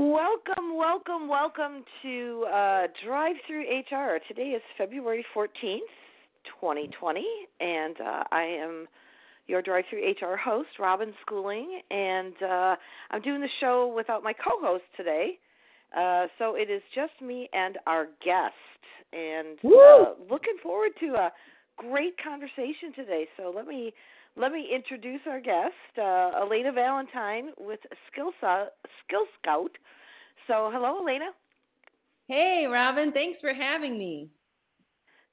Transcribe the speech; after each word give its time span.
Welcome, 0.00 0.78
welcome, 0.78 1.28
welcome 1.28 1.84
to 2.02 2.46
uh, 2.50 2.86
Drive 3.04 3.36
Through 3.46 3.64
HR. 3.64 4.18
Today 4.26 4.52
is 4.56 4.62
February 4.78 5.22
14th, 5.36 5.80
2020, 6.58 7.22
and 7.60 8.00
uh, 8.00 8.22
I 8.32 8.44
am 8.44 8.86
your 9.46 9.60
Drive 9.60 9.84
Through 9.90 10.10
HR 10.12 10.38
host, 10.38 10.70
Robin 10.78 11.12
Schooling, 11.20 11.82
and 11.90 12.32
uh, 12.42 12.76
I'm 13.10 13.20
doing 13.20 13.42
the 13.42 13.50
show 13.60 13.92
without 13.94 14.22
my 14.22 14.32
co 14.32 14.58
host 14.62 14.84
today. 14.96 15.38
Uh, 15.94 16.28
so 16.38 16.54
it 16.54 16.70
is 16.70 16.80
just 16.94 17.12
me 17.20 17.50
and 17.52 17.76
our 17.86 18.06
guest, 18.24 18.54
and 19.12 19.58
uh, 19.62 20.14
looking 20.30 20.56
forward 20.62 20.92
to 21.00 21.08
a 21.08 21.30
great 21.76 22.14
conversation 22.24 22.94
today. 22.96 23.26
So 23.36 23.52
let 23.54 23.66
me 23.66 23.92
let 24.36 24.52
me 24.52 24.68
introduce 24.74 25.20
our 25.28 25.40
guest, 25.40 25.74
uh, 25.98 26.42
Elena 26.42 26.72
Valentine 26.72 27.50
with 27.58 27.80
Skill, 28.10 28.32
Skill 28.38 29.26
Scout. 29.40 29.72
So, 30.46 30.70
hello, 30.72 31.00
Elena. 31.02 31.30
Hey, 32.28 32.66
Robin. 32.70 33.12
Thanks 33.12 33.40
for 33.40 33.52
having 33.52 33.98
me. 33.98 34.28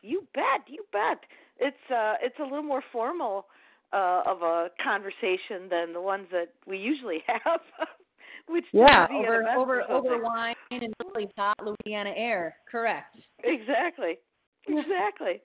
You 0.01 0.27
bet. 0.33 0.65
You 0.67 0.83
bet. 0.91 1.19
It's 1.59 1.91
uh, 1.91 2.13
it's 2.21 2.37
a 2.39 2.43
little 2.43 2.63
more 2.63 2.83
formal 2.91 3.47
uh, 3.93 4.23
of 4.25 4.41
a 4.41 4.69
conversation 4.83 5.69
than 5.69 5.93
the 5.93 6.01
ones 6.01 6.27
that 6.31 6.49
we 6.65 6.77
usually 6.77 7.23
have. 7.27 7.61
Which 8.47 8.65
yeah, 8.71 9.07
over 9.11 9.43
over 9.57 9.91
over 9.91 10.23
wine 10.23 10.55
and 10.71 10.93
really 11.03 11.29
hot 11.37 11.57
Louisiana 11.61 12.13
air. 12.15 12.55
Correct. 12.71 13.15
Exactly. 13.43 14.17
Exactly. 14.67 15.41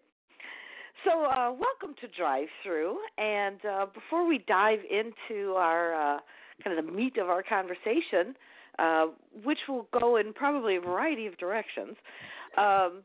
So, 1.04 1.24
uh, 1.24 1.50
welcome 1.50 1.96
to 2.00 2.08
Drive 2.16 2.46
Through. 2.62 2.96
And 3.18 3.58
uh, 3.64 3.86
before 3.86 4.24
we 4.24 4.44
dive 4.46 4.78
into 4.88 5.54
our 5.54 5.94
uh, 5.94 6.20
kind 6.62 6.78
of 6.78 6.84
the 6.84 6.92
meat 6.92 7.16
of 7.16 7.28
our 7.28 7.42
conversation, 7.42 8.36
uh, 8.78 9.06
which 9.42 9.58
will 9.68 9.88
go 9.98 10.16
in 10.16 10.32
probably 10.32 10.76
a 10.76 10.80
variety 10.80 11.26
of 11.26 11.36
directions, 11.38 11.96
um, 12.56 13.02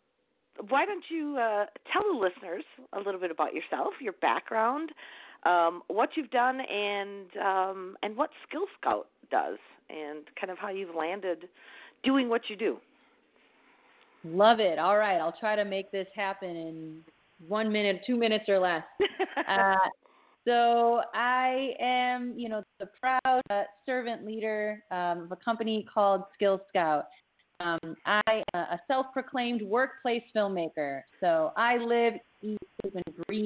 why 0.70 0.86
don't 0.86 1.06
you 1.09 1.38
uh, 1.40 1.66
tell 1.91 2.03
the 2.13 2.19
listeners 2.19 2.63
a 2.94 3.00
little 3.00 3.19
bit 3.19 3.31
about 3.31 3.56
yourself, 3.56 3.94
your 4.00 4.13
background, 4.22 4.91
um, 5.44 5.81
what 5.88 6.09
you've 6.16 6.30
done, 6.30 6.59
and 6.59 7.25
um, 7.44 7.97
and 8.03 8.16
what 8.16 8.30
Skill 8.47 8.66
Scout 8.80 9.07
does, 9.31 9.57
and 9.90 10.24
kind 10.40 10.52
of 10.52 10.59
how 10.59 10.69
you've 10.69 10.96
landed 10.96 11.46
doing 12.03 12.30
what 12.30 12.41
you 12.47 12.56
do. 12.56 12.78
Love 14.24 14.59
it. 14.59 14.78
All 14.78 14.97
right, 14.97 15.18
I'll 15.18 15.36
try 15.40 15.56
to 15.56 15.66
make 15.66 15.91
this 15.91 16.07
happen 16.16 16.50
in 16.50 17.02
one 17.46 17.72
minute, 17.72 18.02
two 18.06 18.18
minutes 18.18 18.46
or 18.48 18.59
less. 18.59 18.84
uh, 19.48 19.75
so 20.48 21.02
I 21.14 21.74
am, 21.80 22.34
you 22.38 22.50
know, 22.50 22.64
the 22.80 22.88
proud 23.02 23.42
uh, 23.50 23.64
servant 23.86 24.25
leader 24.25 24.81
um, 24.92 25.24
of 25.24 25.31
a 25.31 25.36
company 25.36 25.86
called 25.94 26.24
Skill 26.34 26.62
Scout. 26.70 27.06
Um, 27.59 27.96
I 28.06 28.22
am 28.28 28.44
a 28.53 28.80
self-proclaimed 28.88 29.62
workplace 29.64 30.24
filmmaker. 30.36 31.02
So 31.20 31.52
I 31.58 31.78
live, 31.78 32.14
eat, 32.42 32.58
and 32.84 33.03
breathe, 33.28 33.46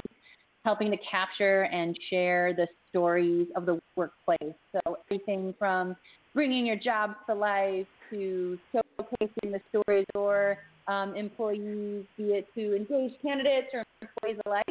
helping 0.64 0.90
to 0.90 0.98
capture 1.10 1.64
and 1.64 1.96
share 2.10 2.54
the 2.54 2.68
stories 2.90 3.48
of 3.56 3.66
the 3.66 3.80
workplace. 3.96 4.54
So 4.72 4.98
everything 5.10 5.54
from 5.58 5.96
bringing 6.34 6.66
your 6.66 6.76
jobs 6.76 7.14
to 7.28 7.34
life 7.34 7.86
to 8.10 8.58
showcasing 8.74 9.52
the 9.52 9.60
stories 9.70 10.06
or 10.14 10.58
um, 10.88 11.14
employees, 11.16 12.04
be 12.16 12.24
it 12.24 12.46
to 12.54 12.76
engage 12.76 13.12
candidates 13.22 13.68
or 13.72 13.84
employees 14.00 14.40
alike. 14.46 14.64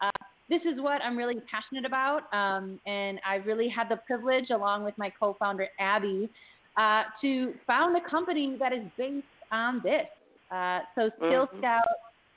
Uh, 0.00 0.10
this 0.48 0.60
is 0.62 0.80
what 0.80 1.00
I'm 1.02 1.16
really 1.16 1.40
passionate 1.50 1.84
about, 1.84 2.32
um, 2.34 2.78
and 2.86 3.18
I 3.26 3.36
really 3.36 3.68
had 3.68 3.88
the 3.88 3.96
privilege, 3.96 4.50
along 4.50 4.84
with 4.84 4.96
my 4.98 5.10
co-founder 5.18 5.68
Abby, 5.78 6.28
uh, 6.76 7.04
to 7.20 7.54
found 7.66 7.96
a 7.96 8.10
company 8.10 8.56
that 8.58 8.72
is 8.72 8.84
based 8.98 9.24
on 9.50 9.80
this. 9.82 10.06
Uh, 10.50 10.80
so 10.94 11.10
Skill 11.16 11.46
mm-hmm. 11.46 11.58
Scout, 11.58 11.84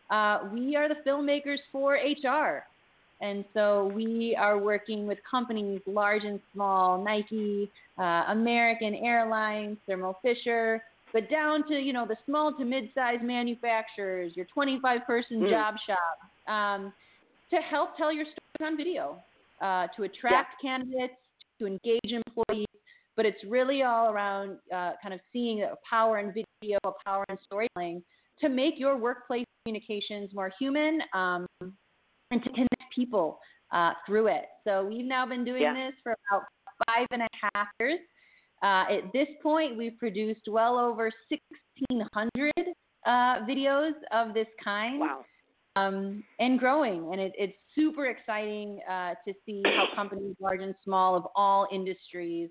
uh, 0.09 0.49
we 0.53 0.75
are 0.75 0.87
the 0.87 0.95
filmmakers 1.05 1.57
for 1.71 1.95
HR. 1.95 2.63
And 3.19 3.43
so 3.53 3.91
we 3.95 4.37
are 4.39 4.59
working 4.59 5.07
with 5.07 5.17
companies 5.29 5.81
large 5.87 6.23
and 6.23 6.39
small, 6.53 7.03
Nike, 7.03 7.71
uh, 7.97 8.25
American 8.29 8.93
Airlines, 8.93 9.77
Thermo 9.87 10.17
Fisher, 10.21 10.83
but 11.13 11.29
down 11.29 11.67
to 11.67 11.75
you 11.75 11.93
know 11.93 12.05
the 12.05 12.17
small 12.25 12.53
to 12.57 12.65
mid-sized 12.65 13.23
manufacturers, 13.23 14.33
your 14.35 14.45
25-person 14.55 15.41
mm. 15.41 15.49
job 15.49 15.75
shop, 15.85 16.53
um, 16.53 16.93
to 17.49 17.57
help 17.57 17.95
tell 17.97 18.11
your 18.11 18.25
story 18.25 18.71
on 18.71 18.77
video, 18.77 19.21
uh, 19.61 19.87
to 19.95 20.03
attract 20.03 20.55
yeah. 20.63 20.69
candidates, 20.69 21.15
to 21.59 21.67
engage 21.67 22.11
employees. 22.11 22.65
But 23.15 23.25
it's 23.25 23.43
really 23.47 23.81
all 23.81 24.11
around 24.11 24.57
uh, 24.71 24.91
kind 25.01 25.13
of 25.13 25.19
seeing 25.33 25.63
a 25.63 25.73
power 25.89 26.19
in 26.19 26.27
video, 26.27 26.77
a 26.83 26.91
power 27.03 27.25
in 27.29 27.37
storytelling 27.45 28.03
to 28.41 28.49
make 28.49 28.75
your 28.77 28.95
workplace 28.95 29.45
communications 29.65 30.29
more 30.33 30.51
human 30.59 30.99
um, 31.13 31.47
and 31.61 32.43
to 32.43 32.49
connect 32.49 32.93
people 32.93 33.39
uh, 33.71 33.93
through 34.05 34.27
it. 34.27 34.45
So 34.63 34.85
we've 34.85 35.05
now 35.05 35.25
been 35.25 35.43
doing 35.43 35.63
yeah. 35.63 35.73
this 35.73 35.93
for 36.03 36.15
about 36.29 36.43
five 36.87 37.07
and 37.11 37.23
a 37.23 37.27
half 37.53 37.67
years. 37.79 37.99
Uh, 38.63 38.85
at 38.91 39.13
this 39.13 39.27
point, 39.43 39.77
we've 39.77 39.97
produced 39.97 40.47
well 40.47 40.77
over 40.77 41.11
1,600 41.29 42.51
uh, 43.05 43.09
videos 43.45 43.93
of 44.11 44.33
this 44.33 44.47
kind. 44.63 44.99
Wow. 44.99 45.25
Um, 45.75 46.23
and 46.39 46.59
growing. 46.59 47.09
And 47.11 47.21
it, 47.21 47.33
it's 47.37 47.53
super 47.75 48.07
exciting 48.07 48.79
uh, 48.89 49.13
to 49.27 49.33
see 49.45 49.61
how 49.63 49.85
companies, 49.95 50.35
large 50.39 50.61
and 50.61 50.73
small, 50.83 51.15
of 51.15 51.25
all 51.35 51.67
industries, 51.71 52.49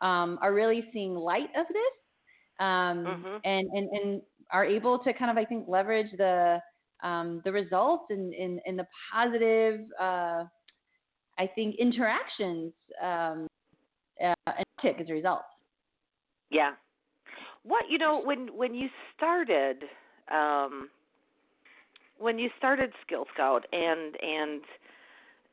um, 0.00 0.38
are 0.40 0.54
really 0.54 0.88
seeing 0.90 1.14
light 1.14 1.50
of 1.58 1.66
this 1.68 1.94
um, 2.58 3.04
mm-hmm. 3.04 3.36
and, 3.44 3.68
and, 3.74 3.88
and 3.90 4.22
are 4.50 4.64
able 4.64 4.98
to 5.00 5.12
kind 5.12 5.30
of, 5.30 5.36
I 5.36 5.44
think, 5.44 5.66
leverage 5.68 6.10
the, 6.16 6.58
um, 7.02 7.42
the 7.44 7.52
results 7.52 8.04
and, 8.08 8.32
and, 8.32 8.60
and 8.64 8.78
the 8.78 8.86
positive, 9.12 9.80
uh, 10.00 10.44
I 11.38 11.46
think, 11.54 11.76
interactions 11.78 12.72
um, 13.02 13.46
uh, 14.22 14.34
and 14.46 14.64
tick 14.82 14.96
as 15.00 15.08
a 15.08 15.12
result. 15.12 15.42
Yeah. 16.50 16.72
What 17.62 17.84
you 17.88 17.98
know 17.98 18.20
when 18.22 18.48
when 18.56 18.74
you 18.74 18.88
started 19.16 19.84
um, 20.30 20.90
when 22.18 22.38
you 22.38 22.50
started 22.58 22.92
Skill 23.06 23.26
Scout 23.32 23.64
and 23.72 24.14
and 24.22 24.62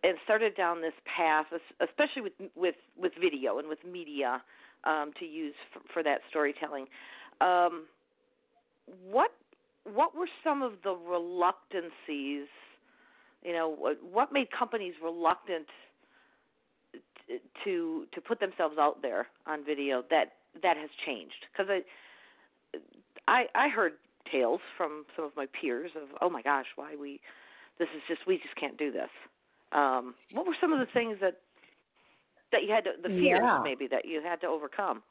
and 0.04 0.18
started 0.24 0.56
down 0.56 0.82
this 0.82 0.94
path, 1.06 1.46
especially 1.80 2.22
with 2.22 2.34
with 2.56 2.76
with 2.98 3.14
video 3.20 3.60
and 3.60 3.68
with 3.68 3.80
media 3.90 4.42
um, 4.84 5.12
to 5.20 5.26
use 5.26 5.56
for, 5.74 5.82
for 5.94 6.04
that 6.04 6.20
storytelling. 6.30 6.86
Um, 7.40 7.86
what 9.10 9.32
what 9.84 10.16
were 10.16 10.28
some 10.44 10.62
of 10.62 10.74
the 10.84 10.92
reluctancies? 10.92 12.48
You 13.44 13.54
know, 13.54 13.74
what, 13.76 13.98
what 14.04 14.32
made 14.32 14.48
companies 14.52 14.94
reluctant 15.04 15.66
to 17.64 18.06
to 18.14 18.22
put 18.22 18.40
themselves 18.40 18.78
out 18.80 19.02
there 19.02 19.28
on 19.46 19.64
video 19.66 20.04
that 20.10 20.34
that 20.62 20.78
has 20.78 20.90
changed 21.06 21.46
because 21.52 21.68
I 21.70 21.82
I 23.28 23.46
I 23.56 23.70
heard 23.70 23.94
tales 24.32 24.62
from 24.78 25.06
some 25.16 25.26
of 25.26 25.32
my 25.36 25.48
peers 25.60 25.92
of 25.96 26.10
oh 26.22 26.30
my 26.30 26.42
gosh 26.42 26.68
why 26.76 26.96
we 26.96 27.20
this 27.80 27.88
is 27.96 28.02
just 28.08 28.22
we 28.28 28.38
just 28.38 28.56
can't 28.56 28.78
do 28.78 28.92
this 28.92 29.10
um 29.72 30.14
what 30.34 30.46
were 30.46 30.56
some 30.62 30.72
of 30.74 30.80
the 30.80 30.88
things 30.94 31.18
that 31.22 31.42
that 32.52 32.64
you 32.64 32.74
had 32.74 32.84
to, 32.84 32.92
the 33.02 33.10
fears 33.10 33.40
Yeah. 33.44 33.62
maybe 33.64 33.88
that 33.88 34.06
you 34.06 34.22
had 34.22 34.42
to 34.42 34.48
overcome. 34.48 35.04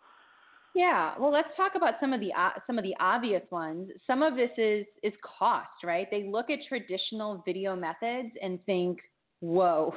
Yeah, 0.74 1.14
well, 1.18 1.32
let's 1.32 1.48
talk 1.56 1.72
about 1.74 1.94
some 2.00 2.12
of 2.12 2.20
the 2.20 2.32
uh, 2.32 2.50
some 2.66 2.78
of 2.78 2.84
the 2.84 2.94
obvious 3.00 3.42
ones. 3.50 3.90
Some 4.06 4.22
of 4.22 4.36
this 4.36 4.50
is 4.56 4.86
is 5.02 5.12
cost, 5.22 5.82
right? 5.82 6.06
They 6.10 6.22
look 6.24 6.48
at 6.48 6.60
traditional 6.68 7.42
video 7.44 7.74
methods 7.74 8.30
and 8.40 8.64
think, 8.66 9.00
"Whoa, 9.40 9.94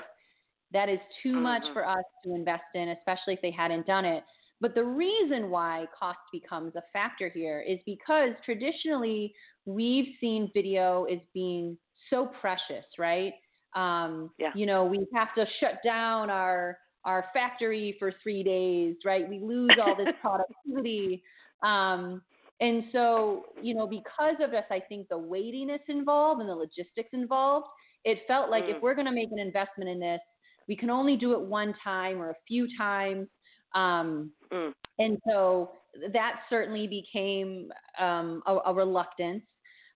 that 0.74 0.90
is 0.90 1.00
too 1.22 1.40
much 1.40 1.64
Mhm. 1.64 1.74
for 1.74 1.88
us 1.88 2.04
to 2.24 2.34
invest 2.36 2.64
in, 2.76 2.90
especially 2.90 3.34
if 3.34 3.42
they 3.42 3.52
hadn't 3.52 3.86
done 3.86 4.06
it." 4.06 4.24
But 4.62 4.76
the 4.76 4.84
reason 4.86 5.50
why 5.50 5.88
cost 5.98 6.20
becomes 6.32 6.76
a 6.76 6.82
factor 6.94 7.30
here 7.30 7.62
is 7.62 7.80
because 7.86 8.34
traditionally 8.46 9.36
we've 9.66 10.16
seen 10.20 10.52
video 10.54 11.06
as 11.06 11.20
being 11.34 11.78
so 12.10 12.28
precious, 12.28 12.86
right? 12.98 13.34
Um, 13.76 14.32
Yeah. 14.38 14.52
You 14.56 14.66
know, 14.66 14.86
we 14.86 15.06
have 15.14 15.34
to 15.36 15.46
shut 15.60 15.82
down 15.84 16.30
our 16.30 16.80
our 17.06 17.24
factory 17.34 17.92
for 18.00 18.12
three 18.24 18.44
days, 18.44 18.96
right? 19.04 19.28
We 19.28 19.40
lose 19.40 19.78
all 19.78 19.96
this 19.96 20.10
productivity. 20.22 21.22
Um, 21.62 22.24
and 22.62 22.86
so, 22.94 23.48
you 23.62 23.74
know, 23.74 23.88
because 23.88 24.36
of 24.40 24.52
this, 24.52 24.64
I 24.72 24.80
think 24.80 25.10
the 25.10 25.18
weightiness 25.18 25.82
involved 25.90 26.40
and 26.40 26.50
the 26.50 26.56
logistics 26.56 27.10
involved, 27.14 27.68
it 28.06 28.26
felt 28.28 28.50
like 28.50 28.66
Mm. 28.66 28.76
if 28.76 28.82
we're 28.82 28.96
going 28.96 29.08
to 29.08 29.12
make 29.12 29.32
an 29.32 29.40
investment 29.40 29.90
in 29.90 30.00
this, 30.00 30.22
we 30.68 30.76
can 30.76 30.90
only 30.90 31.16
do 31.16 31.34
it 31.34 31.42
one 31.42 31.74
time 31.84 32.22
or 32.22 32.30
a 32.30 32.36
few 32.48 32.68
times. 32.78 33.28
Um, 33.76 34.32
Mm. 34.52 34.72
and 35.00 35.18
so 35.28 35.72
that 36.12 36.42
certainly 36.50 36.86
became 36.88 37.72
um, 38.00 38.44
a, 38.46 38.58
a 38.66 38.74
reluctance. 38.74 39.44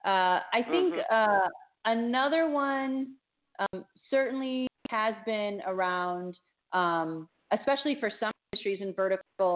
Uh, 0.05 0.39
I 0.53 0.63
think 0.69 0.95
Mhm. 0.95 1.03
uh, 1.11 1.49
another 1.85 2.49
one 2.49 3.15
um, 3.59 3.85
certainly 4.09 4.67
has 4.89 5.13
been 5.25 5.61
around, 5.67 6.37
um, 6.73 7.27
especially 7.51 7.95
for 7.99 8.09
some 8.19 8.31
industries 8.51 8.81
in 8.81 8.93
vertical. 8.93 9.55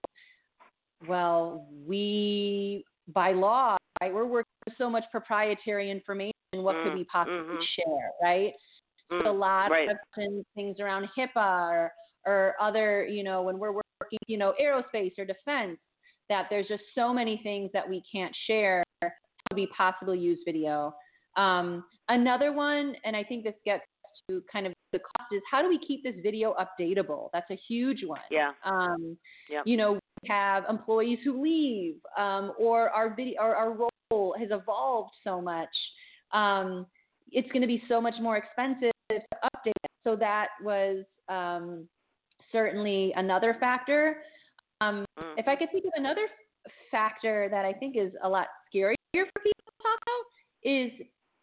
Well, 1.07 1.68
we 1.86 2.86
by 3.07 3.31
law, 3.31 3.78
right, 4.02 4.14
we're 4.14 4.25
working 4.25 4.52
with 4.66 4.75
so 4.78 4.90
much 4.90 5.04
proprietary 5.12 5.90
information. 5.90 6.34
What 6.54 6.75
could 6.84 6.94
Mm, 6.94 6.98
we 6.98 7.04
possibly 7.06 7.38
mhm. 7.40 7.66
share, 7.75 8.12
right? 8.22 8.54
Mm, 9.12 9.25
a 9.25 9.31
lot 9.31 9.72
right. 9.72 9.90
of 9.90 9.98
things, 10.16 10.46
things 10.56 10.80
around 10.80 11.10
HIPAA 11.18 11.72
or, 11.72 11.92
or 12.25 12.56
other, 12.62 13.06
you 13.06 13.24
know, 13.24 13.42
when 13.42 13.60
we're 13.60 13.74
working, 13.74 14.19
you 14.28 14.38
know, 14.38 14.54
aerospace 14.62 15.12
or 15.18 15.25
defense, 15.25 15.78
that 16.30 16.48
there's 16.50 16.68
just 16.68 16.84
so 16.96 17.13
many 17.13 17.40
things 17.44 17.69
that 17.74 17.88
we 17.88 18.02
can't 18.10 18.34
share. 18.48 18.84
Do 19.02 19.10
we 19.56 19.68
possibly 19.75 20.18
use 20.18 20.40
video? 20.46 20.94
Um, 21.36 21.84
another 22.08 22.54
one, 22.54 22.96
and 23.04 23.16
I 23.16 23.24
think 23.24 23.44
this 23.44 23.56
gets 23.66 23.84
to 24.30 24.42
kind 24.52 24.68
of 24.68 24.74
the 24.94 25.00
cost, 25.00 25.34
is 25.34 25.42
how 25.50 25.62
do 25.62 25.68
we 25.68 25.80
keep 25.80 26.04
this 26.04 26.16
video 26.24 26.56
updatable? 26.56 27.30
That's 27.34 27.50
a 27.50 27.60
huge 27.68 28.04
one. 28.06 28.22
Yeah. 28.30 28.52
Um, 28.64 29.18
Yep. 29.50 29.64
You 29.66 29.75
know, 29.75 29.94
we 29.94 30.30
have 30.30 30.64
employees 30.69 31.19
who 31.25 31.42
leave, 31.42 31.96
um, 32.18 32.54
or 32.57 32.90
our 32.92 33.14
video, 33.14 33.42
or 33.42 33.56
our 33.56 33.90
role 34.12 34.36
has 34.40 34.50
evolved 34.52 35.12
so 35.24 35.42
much. 35.42 35.69
Um, 36.31 36.86
it's 37.31 37.50
going 37.52 37.62
to 37.62 37.68
be 37.68 37.84
so 37.90 38.00
much 38.00 38.16
more 38.22 38.38
expensive 38.38 38.92
to 39.19 39.38
update 39.44 39.74
it. 39.84 39.92
So 40.04 40.16
that 40.16 40.50
was 40.63 41.04
um, 41.30 41.88
certainly 42.52 43.13
another 43.16 43.56
factor. 43.60 44.24
Um, 44.81 45.06
Mm. 45.19 45.38
if 45.38 45.48
I 45.48 45.56
could 45.56 45.72
think 45.72 45.86
of 45.86 45.92
another 45.96 46.28
factor 46.90 47.48
that 47.50 47.66
I 47.66 47.74
think 47.74 47.96
is 47.98 48.12
a 48.24 48.30
lot 48.30 48.48
scarier 48.74 48.96
for 49.13 49.42
people 49.44 49.63
to 49.68 49.84
talk 49.84 50.00
about 50.02 50.25
is 50.63 50.92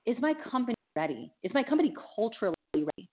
is 0.06 0.17
my 0.20 0.32
company 0.50 0.75
ready? 0.97 1.31
Is 1.43 1.53
my 1.55 1.62
company 1.62 1.94
culturally 2.17 2.55
ready 2.75 3.09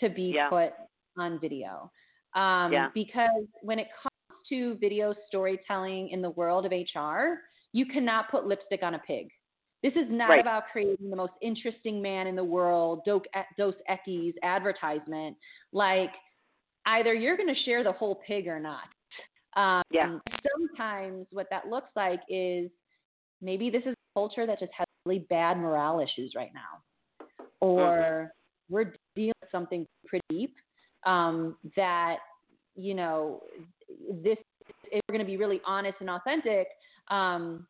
to 0.00 0.08
be 0.08 0.32
Yeah. 0.34 0.48
put 0.48 0.72
on 1.16 1.38
video? 1.40 1.90
Um, 2.34 2.72
Yeah. 2.72 2.90
Because 2.94 3.46
when 3.62 3.78
it 3.78 3.88
comes 4.00 4.44
to 4.48 4.74
video 4.76 5.14
storytelling 5.26 6.08
in 6.10 6.22
the 6.22 6.30
world 6.30 6.64
of 6.64 6.72
HR, 6.72 7.42
you 7.72 7.84
cannot 7.86 8.30
put 8.30 8.46
lipstick 8.46 8.82
on 8.82 8.94
a 8.94 8.98
pig. 9.00 9.30
This 9.82 9.94
is 9.94 10.10
not 10.10 10.30
Right. 10.30 10.40
about 10.40 10.68
creating 10.72 11.08
the 11.08 11.16
most 11.16 11.34
interesting 11.40 12.02
man 12.02 12.26
in 12.26 12.34
the 12.34 12.44
world, 12.44 13.04
Dos 13.04 13.22
Equis 13.88 14.34
advertisement. 14.42 15.36
Like, 15.72 16.12
either 16.86 17.14
you're 17.14 17.36
going 17.36 17.54
to 17.54 17.62
share 17.62 17.84
the 17.84 17.92
whole 17.92 18.16
pig 18.26 18.48
or 18.48 18.58
not. 18.58 18.88
Um, 19.54 19.82
Yeah. 19.90 20.18
Sometimes 20.56 21.26
what 21.30 21.48
that 21.50 21.68
looks 21.68 21.90
like 21.96 22.20
is 22.28 22.70
maybe 23.40 23.70
this 23.70 23.82
is 23.84 23.92
a 23.92 24.14
culture 24.14 24.46
that 24.46 24.58
just 24.58 24.72
has 24.72 24.86
really 25.04 25.20
bad 25.30 25.56
morale 25.58 26.00
issues 26.00 26.34
right 26.34 26.52
now, 26.54 26.82
or 27.60 28.32
we're 28.68 28.94
dealing 29.14 29.32
with 29.40 29.50
something 29.50 29.86
pretty 30.06 30.24
deep 30.28 30.56
um, 31.04 31.56
that 31.76 32.18
you 32.74 32.94
know 32.94 33.42
this. 34.10 34.38
If 34.90 35.02
we're 35.08 35.14
going 35.14 35.24
to 35.24 35.30
be 35.30 35.36
really 35.36 35.60
honest 35.64 35.96
and 36.00 36.10
authentic, 36.10 36.68
um, 37.08 37.66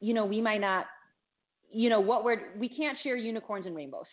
you 0.00 0.14
know, 0.14 0.24
we 0.26 0.40
might 0.40 0.60
not. 0.60 0.86
You 1.70 1.90
know 1.90 2.00
what 2.00 2.24
we're 2.24 2.56
we 2.58 2.68
can't 2.68 2.98
share 3.02 3.16
unicorns 3.16 3.66
and 3.66 3.74
rainbows 3.76 4.06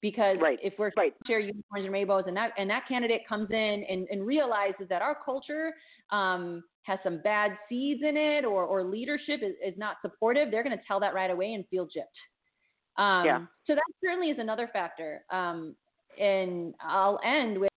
because 0.00 0.36
Right. 0.40 0.58
if 0.62 0.74
we're 0.78 0.92
Right. 0.96 1.14
share 1.26 1.40
unicorns 1.40 1.84
and 1.84 1.92
rainbows 1.92 2.24
and 2.26 2.36
that 2.36 2.52
and 2.58 2.68
that 2.70 2.86
candidate 2.86 3.22
comes 3.28 3.50
in 3.50 3.84
and, 3.88 4.06
and 4.10 4.26
realizes 4.26 4.88
that 4.88 5.02
our 5.02 5.16
culture 5.24 5.72
um, 6.10 6.62
has 6.82 6.98
some 7.02 7.20
bad 7.22 7.56
seeds 7.68 8.02
in 8.02 8.16
it 8.16 8.44
or, 8.44 8.64
or 8.64 8.84
leadership 8.84 9.40
is, 9.42 9.54
is 9.64 9.76
not 9.78 9.96
supportive, 10.02 10.50
they're 10.50 10.62
going 10.62 10.76
to 10.76 10.84
tell 10.86 11.00
that 11.00 11.14
right 11.14 11.30
away 11.30 11.54
and 11.54 11.64
feel 11.68 11.86
gypped. 11.86 13.02
Um, 13.02 13.24
Yeah. 13.26 13.38
So 13.66 13.74
that 13.74 13.82
certainly 14.04 14.28
is 14.28 14.38
another 14.38 14.68
factor. 14.72 15.24
Um, 15.32 15.74
and 16.20 16.74
I'll 16.80 17.18
end 17.24 17.58
with 17.58 17.70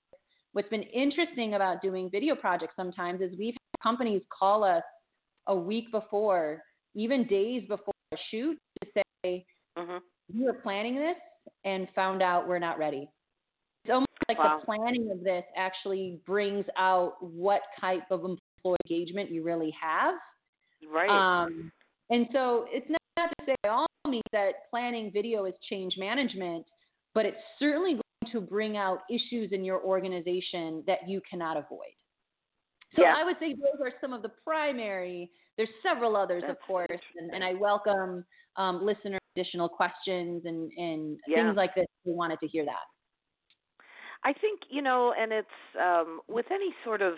what's 0.51 0.69
been 0.69 0.83
interesting 0.83 1.53
about 1.53 1.81
doing 1.81 2.09
video 2.11 2.35
projects 2.35 2.75
sometimes 2.75 3.21
is 3.21 3.31
we've 3.37 3.53
had 3.53 3.81
companies 3.81 4.21
call 4.37 4.63
us 4.63 4.83
a 5.47 5.55
week 5.55 5.89
before, 5.91 6.61
even 6.93 7.25
days 7.27 7.63
before 7.67 7.93
a 8.13 8.17
shoot 8.29 8.57
Mhm. 9.77 10.01
we 10.33 10.43
were 10.43 10.53
planning 10.53 10.95
this 10.95 11.17
and 11.63 11.87
found 11.95 12.21
out 12.21 12.47
we're 12.47 12.59
not 12.59 12.77
ready. 12.77 13.09
It's 13.83 13.91
almost 13.91 14.07
like 14.27 14.37
Wow. 14.39 14.59
the 14.59 14.65
planning 14.65 15.09
of 15.11 15.23
this 15.23 15.45
actually 15.55 16.19
brings 16.25 16.65
out 16.75 17.21
what 17.23 17.61
type 17.79 18.09
of 18.11 18.25
employee 18.25 18.77
engagement 18.89 19.29
you 19.29 19.43
really 19.43 19.71
have. 19.71 20.15
Right. 20.85 21.09
Um, 21.09 21.71
and 22.09 22.27
so 22.33 22.65
it's 22.69 22.89
not, 22.89 22.99
not 23.17 23.29
to 23.39 23.45
say 23.45 23.55
by 23.63 23.69
all 23.69 23.87
means 24.07 24.23
that 24.31 24.69
planning 24.69 25.11
video 25.11 25.45
is 25.45 25.53
change 25.69 25.97
management, 25.97 26.65
but 27.13 27.25
it's 27.25 27.41
certainly 27.59 27.93
going 27.93 28.31
to 28.31 28.41
bring 28.41 28.75
out 28.77 29.03
issues 29.09 29.51
in 29.53 29.63
your 29.63 29.81
organization 29.81 30.83
that 30.85 31.07
you 31.07 31.21
cannot 31.29 31.55
avoid. 31.57 31.95
So 32.95 33.01
Yeah. 33.03 33.15
I 33.17 33.23
would 33.23 33.37
say 33.39 33.53
those 33.53 33.81
are 33.81 33.93
some 34.01 34.13
of 34.13 34.21
the 34.21 34.29
primary. 34.43 35.31
There's 35.57 35.69
several 35.81 36.15
others, 36.15 36.43
of 36.47 36.59
course, 36.61 37.01
and, 37.17 37.33
and 37.33 37.43
I 37.43 37.53
welcome 37.53 38.25
um, 38.57 38.83
listener 38.85 39.19
additional 39.37 39.69
questions 39.69 40.43
and, 40.45 40.71
and 40.77 41.19
Yeah. 41.27 41.45
things 41.45 41.55
like 41.55 41.75
this. 41.75 41.85
We 42.05 42.13
wanted 42.13 42.39
to 42.39 42.47
hear 42.47 42.65
that. 42.65 42.85
I 44.23 44.33
think 44.33 44.61
you 44.69 44.81
know, 44.81 45.13
and 45.17 45.31
it's 45.31 45.47
um, 45.79 46.21
with 46.27 46.47
any 46.51 46.73
sort 46.83 47.01
of 47.01 47.13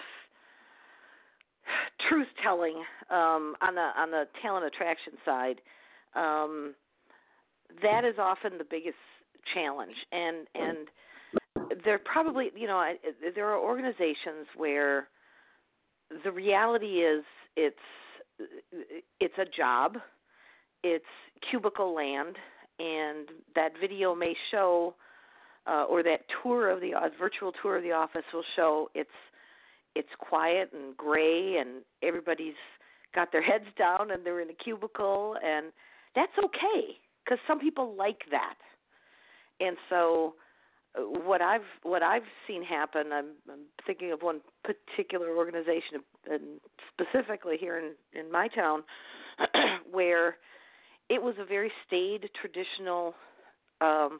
truth 2.09 2.27
telling 2.43 2.75
um, 3.09 3.55
on 3.61 3.75
the 3.75 3.89
on 3.97 4.11
the 4.11 4.25
talent 4.41 4.65
attraction 4.65 5.13
side. 5.23 5.61
Um, 6.15 6.75
that 7.81 8.03
is 8.03 8.15
often 8.17 8.57
the 8.57 8.65
biggest 8.69 8.97
challenge, 9.53 9.95
and 10.11 10.47
and 10.55 10.87
there 11.85 11.99
probably 11.99 12.49
you 12.55 12.67
know 12.67 12.77
I, 12.77 12.95
there 13.35 13.47
are 13.47 13.57
organizations 13.57 14.47
where 14.57 15.07
the 16.23 16.31
reality 16.31 17.01
is 17.01 17.23
it's 17.55 17.77
it's 19.19 19.37
a 19.37 19.45
job, 19.45 19.97
it's 20.83 21.05
cubicle 21.49 21.93
land, 21.93 22.35
and 22.79 23.27
that 23.55 23.71
video 23.79 24.15
may 24.15 24.35
show 24.51 24.95
uh, 25.67 25.83
or 25.83 26.03
that 26.03 26.21
tour 26.41 26.69
of 26.69 26.81
the 26.81 26.93
uh, 26.93 27.09
virtual 27.19 27.51
tour 27.61 27.77
of 27.77 27.83
the 27.83 27.91
office 27.91 28.23
will 28.33 28.43
show 28.55 28.89
it's 28.95 29.09
it's 29.95 30.09
quiet 30.19 30.71
and 30.73 30.95
gray 30.95 31.57
and 31.57 31.81
everybody's 32.03 32.53
got 33.13 33.31
their 33.31 33.41
heads 33.41 33.65
down 33.77 34.11
and 34.11 34.25
they're 34.25 34.39
in 34.39 34.49
a 34.49 34.63
cubicle 34.63 35.35
and 35.43 35.67
that's 36.15 36.31
okay 36.37 36.97
because 37.23 37.39
some 37.47 37.59
people 37.59 37.95
like 37.97 38.21
that. 38.31 38.55
And 39.59 39.77
so 39.89 40.35
uh, 40.97 41.01
what 41.01 41.41
I've 41.41 41.61
what 41.83 42.01
I've 42.01 42.23
seen 42.47 42.63
happen 42.63 43.11
I'm, 43.11 43.27
I'm 43.51 43.59
thinking 43.85 44.11
of 44.11 44.21
one 44.21 44.41
particular 44.63 45.35
organization 45.35 46.01
and 46.29 46.59
specifically 46.93 47.57
here 47.59 47.77
in 47.77 48.19
in 48.19 48.31
my 48.31 48.47
town 48.47 48.83
where 49.91 50.37
it 51.09 51.21
was 51.21 51.35
a 51.39 51.45
very 51.45 51.71
staid 51.87 52.29
traditional 52.39 53.13
um 53.81 54.19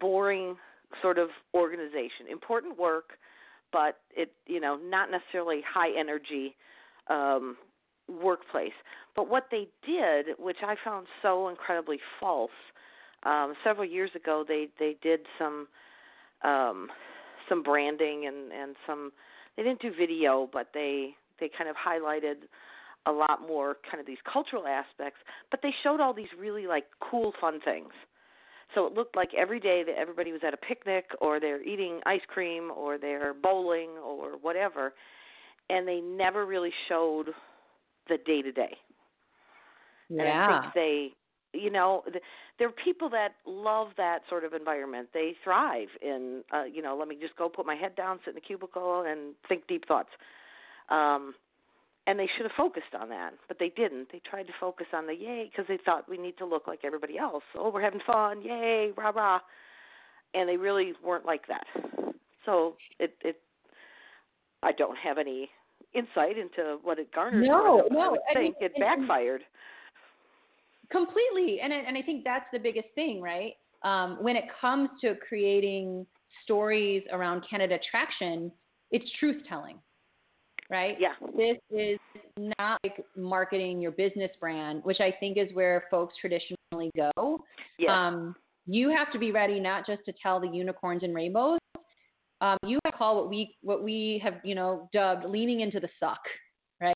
boring 0.00 0.56
sort 1.02 1.18
of 1.18 1.28
organization. 1.54 2.26
Important 2.30 2.78
work, 2.78 3.10
but 3.72 3.98
it 4.16 4.32
you 4.46 4.60
know 4.60 4.76
not 4.76 5.10
necessarily 5.10 5.62
high 5.66 5.90
energy 5.98 6.56
um, 7.08 7.56
workplace. 8.08 8.72
But 9.14 9.28
what 9.28 9.48
they 9.50 9.68
did, 9.86 10.36
which 10.38 10.58
I 10.62 10.76
found 10.84 11.06
so 11.22 11.48
incredibly 11.48 11.98
false, 12.20 12.50
um, 13.24 13.54
several 13.64 13.86
years 13.86 14.10
ago 14.14 14.44
they 14.46 14.68
they 14.78 14.96
did 15.02 15.20
some 15.38 15.68
um, 16.42 16.88
some 17.48 17.62
branding 17.62 18.26
and 18.26 18.52
and 18.52 18.76
some 18.86 19.12
they 19.56 19.62
didn't 19.62 19.82
do 19.82 19.90
video, 19.96 20.48
but 20.52 20.68
they 20.74 21.14
they 21.40 21.50
kind 21.56 21.68
of 21.68 21.76
highlighted 21.76 22.46
a 23.08 23.12
lot 23.12 23.40
more 23.46 23.76
kind 23.90 24.00
of 24.00 24.06
these 24.06 24.18
cultural 24.30 24.66
aspects, 24.66 25.18
but 25.50 25.60
they 25.62 25.74
showed 25.82 26.00
all 26.00 26.12
these 26.12 26.28
really 26.38 26.66
like 26.66 26.84
cool 27.00 27.32
fun 27.40 27.58
things. 27.64 27.92
So 28.74 28.86
it 28.86 28.92
looked 28.92 29.16
like 29.16 29.30
every 29.36 29.58
day 29.58 29.82
that 29.84 29.96
everybody 29.98 30.30
was 30.30 30.42
at 30.46 30.52
a 30.52 30.58
picnic 30.58 31.06
or 31.20 31.40
they're 31.40 31.62
eating 31.62 32.00
ice 32.04 32.20
cream 32.28 32.70
or 32.76 32.98
they're 32.98 33.34
bowling 33.34 33.90
or 34.04 34.32
whatever, 34.42 34.92
and 35.70 35.88
they 35.88 36.00
never 36.00 36.44
really 36.44 36.72
showed 36.88 37.30
the 38.08 38.18
day 38.26 38.42
to 38.42 38.52
day. 38.52 38.76
Yeah. 40.10 40.22
And 40.22 40.30
I 40.30 40.60
think 40.60 40.74
they, 40.74 41.58
you 41.58 41.70
know, 41.70 42.02
th- 42.10 42.22
there 42.58 42.68
are 42.68 42.74
people 42.84 43.08
that 43.10 43.30
love 43.46 43.88
that 43.96 44.20
sort 44.28 44.44
of 44.44 44.52
environment. 44.52 45.08
They 45.14 45.34
thrive 45.42 45.88
in, 46.02 46.42
uh, 46.54 46.64
you 46.64 46.82
know, 46.82 46.96
let 46.96 47.08
me 47.08 47.16
just 47.20 47.36
go 47.36 47.48
put 47.48 47.64
my 47.64 47.74
head 47.74 47.96
down, 47.96 48.18
sit 48.24 48.32
in 48.32 48.38
a 48.38 48.40
cubicle, 48.40 49.04
and 49.08 49.34
think 49.48 49.66
deep 49.66 49.88
thoughts. 49.88 50.10
Um, 50.90 51.34
and 52.08 52.18
they 52.18 52.26
should 52.36 52.44
have 52.46 52.56
focused 52.56 52.94
on 52.98 53.10
that, 53.10 53.34
but 53.48 53.58
they 53.60 53.68
didn't. 53.68 54.08
They 54.10 54.22
tried 54.28 54.46
to 54.46 54.52
focus 54.58 54.86
on 54.94 55.06
the 55.06 55.12
yay 55.14 55.50
because 55.50 55.66
they 55.68 55.78
thought 55.84 56.08
we 56.08 56.16
need 56.16 56.38
to 56.38 56.46
look 56.46 56.66
like 56.66 56.80
everybody 56.82 57.18
else. 57.18 57.42
Oh, 57.54 57.68
we're 57.70 57.82
having 57.82 58.00
fun, 58.06 58.40
yay, 58.40 58.92
rah 58.96 59.10
rah, 59.10 59.40
and 60.32 60.48
they 60.48 60.56
really 60.56 60.94
weren't 61.04 61.26
like 61.26 61.42
that. 61.48 61.64
So 62.46 62.76
it 62.98 63.14
it 63.20 63.36
I 64.62 64.72
don't 64.72 64.96
have 64.96 65.18
any 65.18 65.50
insight 65.92 66.38
into 66.38 66.78
what 66.82 66.98
it 66.98 67.12
garnered. 67.14 67.46
No. 67.46 67.82
I 67.90 67.94
no, 67.94 68.10
would 68.12 68.20
I 68.30 68.34
think 68.34 68.56
mean, 68.58 68.70
it 68.70 68.80
backfired. 68.80 69.42
completely 70.90 71.60
and 71.60 71.72
I- 71.72 71.84
and 71.86 71.98
i 71.98 72.02
think 72.02 72.24
that's 72.24 72.46
the 72.52 72.58
biggest 72.58 72.88
thing 72.94 73.20
right 73.20 73.52
um, 73.84 74.16
when 74.22 74.34
it 74.36 74.44
comes 74.60 74.88
to 75.02 75.14
creating 75.28 76.06
stories 76.44 77.02
around 77.12 77.44
candidate 77.48 77.82
attraction 77.86 78.50
it's 78.90 79.04
truth 79.20 79.42
telling 79.48 79.76
right 80.70 80.96
Yeah. 81.00 81.14
this 81.36 81.56
is 81.70 81.98
not 82.36 82.78
like 82.84 83.04
marketing 83.16 83.80
your 83.80 83.92
business 83.92 84.30
brand 84.40 84.82
which 84.84 85.00
i 85.00 85.12
think 85.20 85.36
is 85.38 85.48
where 85.54 85.84
folks 85.90 86.14
traditionally 86.20 86.90
go 86.96 87.42
Yes. 87.78 87.90
um, 87.90 88.34
you 88.66 88.90
have 88.90 89.10
to 89.12 89.18
be 89.18 89.32
ready 89.32 89.58
not 89.60 89.86
just 89.86 90.04
to 90.04 90.12
tell 90.22 90.40
the 90.40 90.48
unicorns 90.48 91.02
and 91.02 91.14
rainbows 91.14 91.58
um, 92.40 92.56
you 92.66 92.78
have 92.84 92.92
to 92.92 92.98
call 92.98 93.16
what 93.16 93.28
we 93.30 93.56
what 93.62 93.82
we 93.82 94.20
have 94.22 94.34
you 94.44 94.54
know 94.54 94.88
dubbed 94.92 95.24
leaning 95.24 95.60
into 95.60 95.80
the 95.80 95.88
suck 95.98 96.20
right 96.80 96.94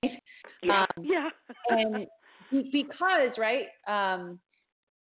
yeah. 0.62 0.82
um, 0.96 1.04
yeah. 1.04 1.28
and 1.70 2.06
because 2.72 3.30
right 3.38 3.66
um, 3.88 4.38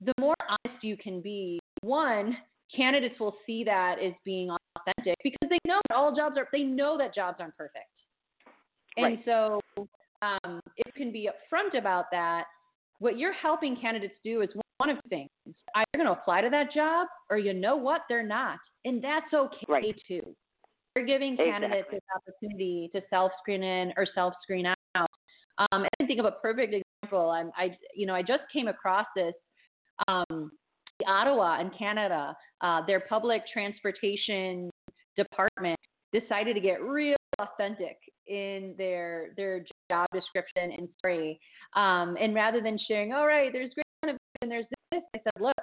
the 0.02 0.14
more 0.20 0.36
honest 0.48 0.84
you 0.84 0.98
can 0.98 1.22
be 1.22 1.60
one 1.82 2.36
candidates 2.76 3.20
will 3.20 3.36
see 3.46 3.64
that 3.64 3.98
as 4.04 4.14
being 4.26 4.50
authentic 4.78 5.16
because 5.24 5.50
they 5.50 5.60
know 5.68 5.80
that 5.90 5.96
all 5.96 6.16
jobs 6.16 6.38
are 6.38 6.48
they 6.52 6.64
know 6.64 6.98
that 6.98 7.14
jobs 7.14 7.38
aren't 7.40 7.56
perfect 7.56 7.86
and 8.98 9.06
Right. 9.06 9.22
so 9.26 9.60
um, 10.22 10.62
if 10.78 10.88
you 10.88 10.94
can 10.96 11.12
be 11.12 11.30
upfront 11.30 11.78
about 11.78 12.06
that 12.12 12.46
what 13.00 13.18
you're 13.18 13.34
helping 13.34 13.76
candidates 13.76 14.16
do 14.24 14.42
is 14.42 14.50
one 14.78 14.90
of 14.90 14.98
things 15.10 15.30
either 15.48 15.86
going 15.96 16.06
to 16.06 16.14
apply 16.14 16.42
to 16.42 16.50
that 16.50 16.72
job 16.74 17.08
or 17.30 17.38
you 17.38 17.54
know 17.54 17.76
what 17.76 18.02
they're 18.08 18.26
not 18.26 18.58
and 18.86 19.04
that's 19.04 19.34
okay 19.34 19.66
Right. 19.68 19.96
too 20.08 20.36
you're 20.96 21.06
giving 21.06 21.36
candidates 21.36 21.88
Exactly. 21.92 22.00
this 22.00 22.04
opportunity 22.16 22.90
to 22.94 23.02
self 23.10 23.32
screen 23.40 23.64
in 23.64 23.94
or 23.98 24.06
self 24.14 24.34
screen 24.44 24.66
out 24.66 25.10
um, 25.58 25.86
I 26.00 26.06
think 26.06 26.20
of 26.20 26.26
a 26.26 26.32
perfect 26.32 26.74
example. 26.74 27.30
I'm, 27.30 27.52
I, 27.56 27.78
you 27.96 28.06
know, 28.06 28.16
I 28.16 28.22
just 28.22 28.44
came 28.52 28.68
across 28.68 29.06
this. 29.16 29.34
Um, 30.08 30.52
Ottawa 31.08 31.60
in 31.60 31.70
Canada, 31.78 32.36
uh, 32.62 32.82
their 32.86 33.02
public 33.02 33.44
transportation 33.52 34.70
department 35.18 35.80
decided 36.12 36.56
to 36.56 36.62
get 36.62 36.82
real 36.82 37.16
authentic 37.40 37.98
in 38.28 38.74
their 38.78 39.30
their 39.36 39.66
job 39.90 40.08
description 40.14 40.72
and 40.78 40.88
story. 40.98 41.40
Um, 41.76 42.18
and 42.20 42.34
rather 42.34 42.62
than 42.62 42.78
sharing, 42.88 43.14
all 43.14 43.28
right, 43.28 43.52
there's 43.52 43.72
great 43.74 44.18
and 44.42 44.52
there's 44.52 44.66
this, 44.92 45.02
I 45.16 45.20
said, 45.24 45.42
look, 45.42 45.56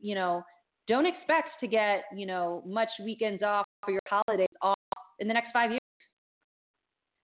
you 0.00 0.14
know, 0.14 0.42
don't 0.88 1.06
expect 1.06 1.50
to 1.60 1.66
get 1.66 2.04
you 2.14 2.26
know 2.26 2.62
much 2.66 2.88
weekends 3.04 3.42
off 3.42 3.66
or 3.86 3.92
your 3.92 4.00
holidays 4.08 4.48
off 4.60 4.78
in 5.18 5.28
the 5.28 5.34
next 5.34 5.52
five 5.52 5.70
years. 5.70 5.80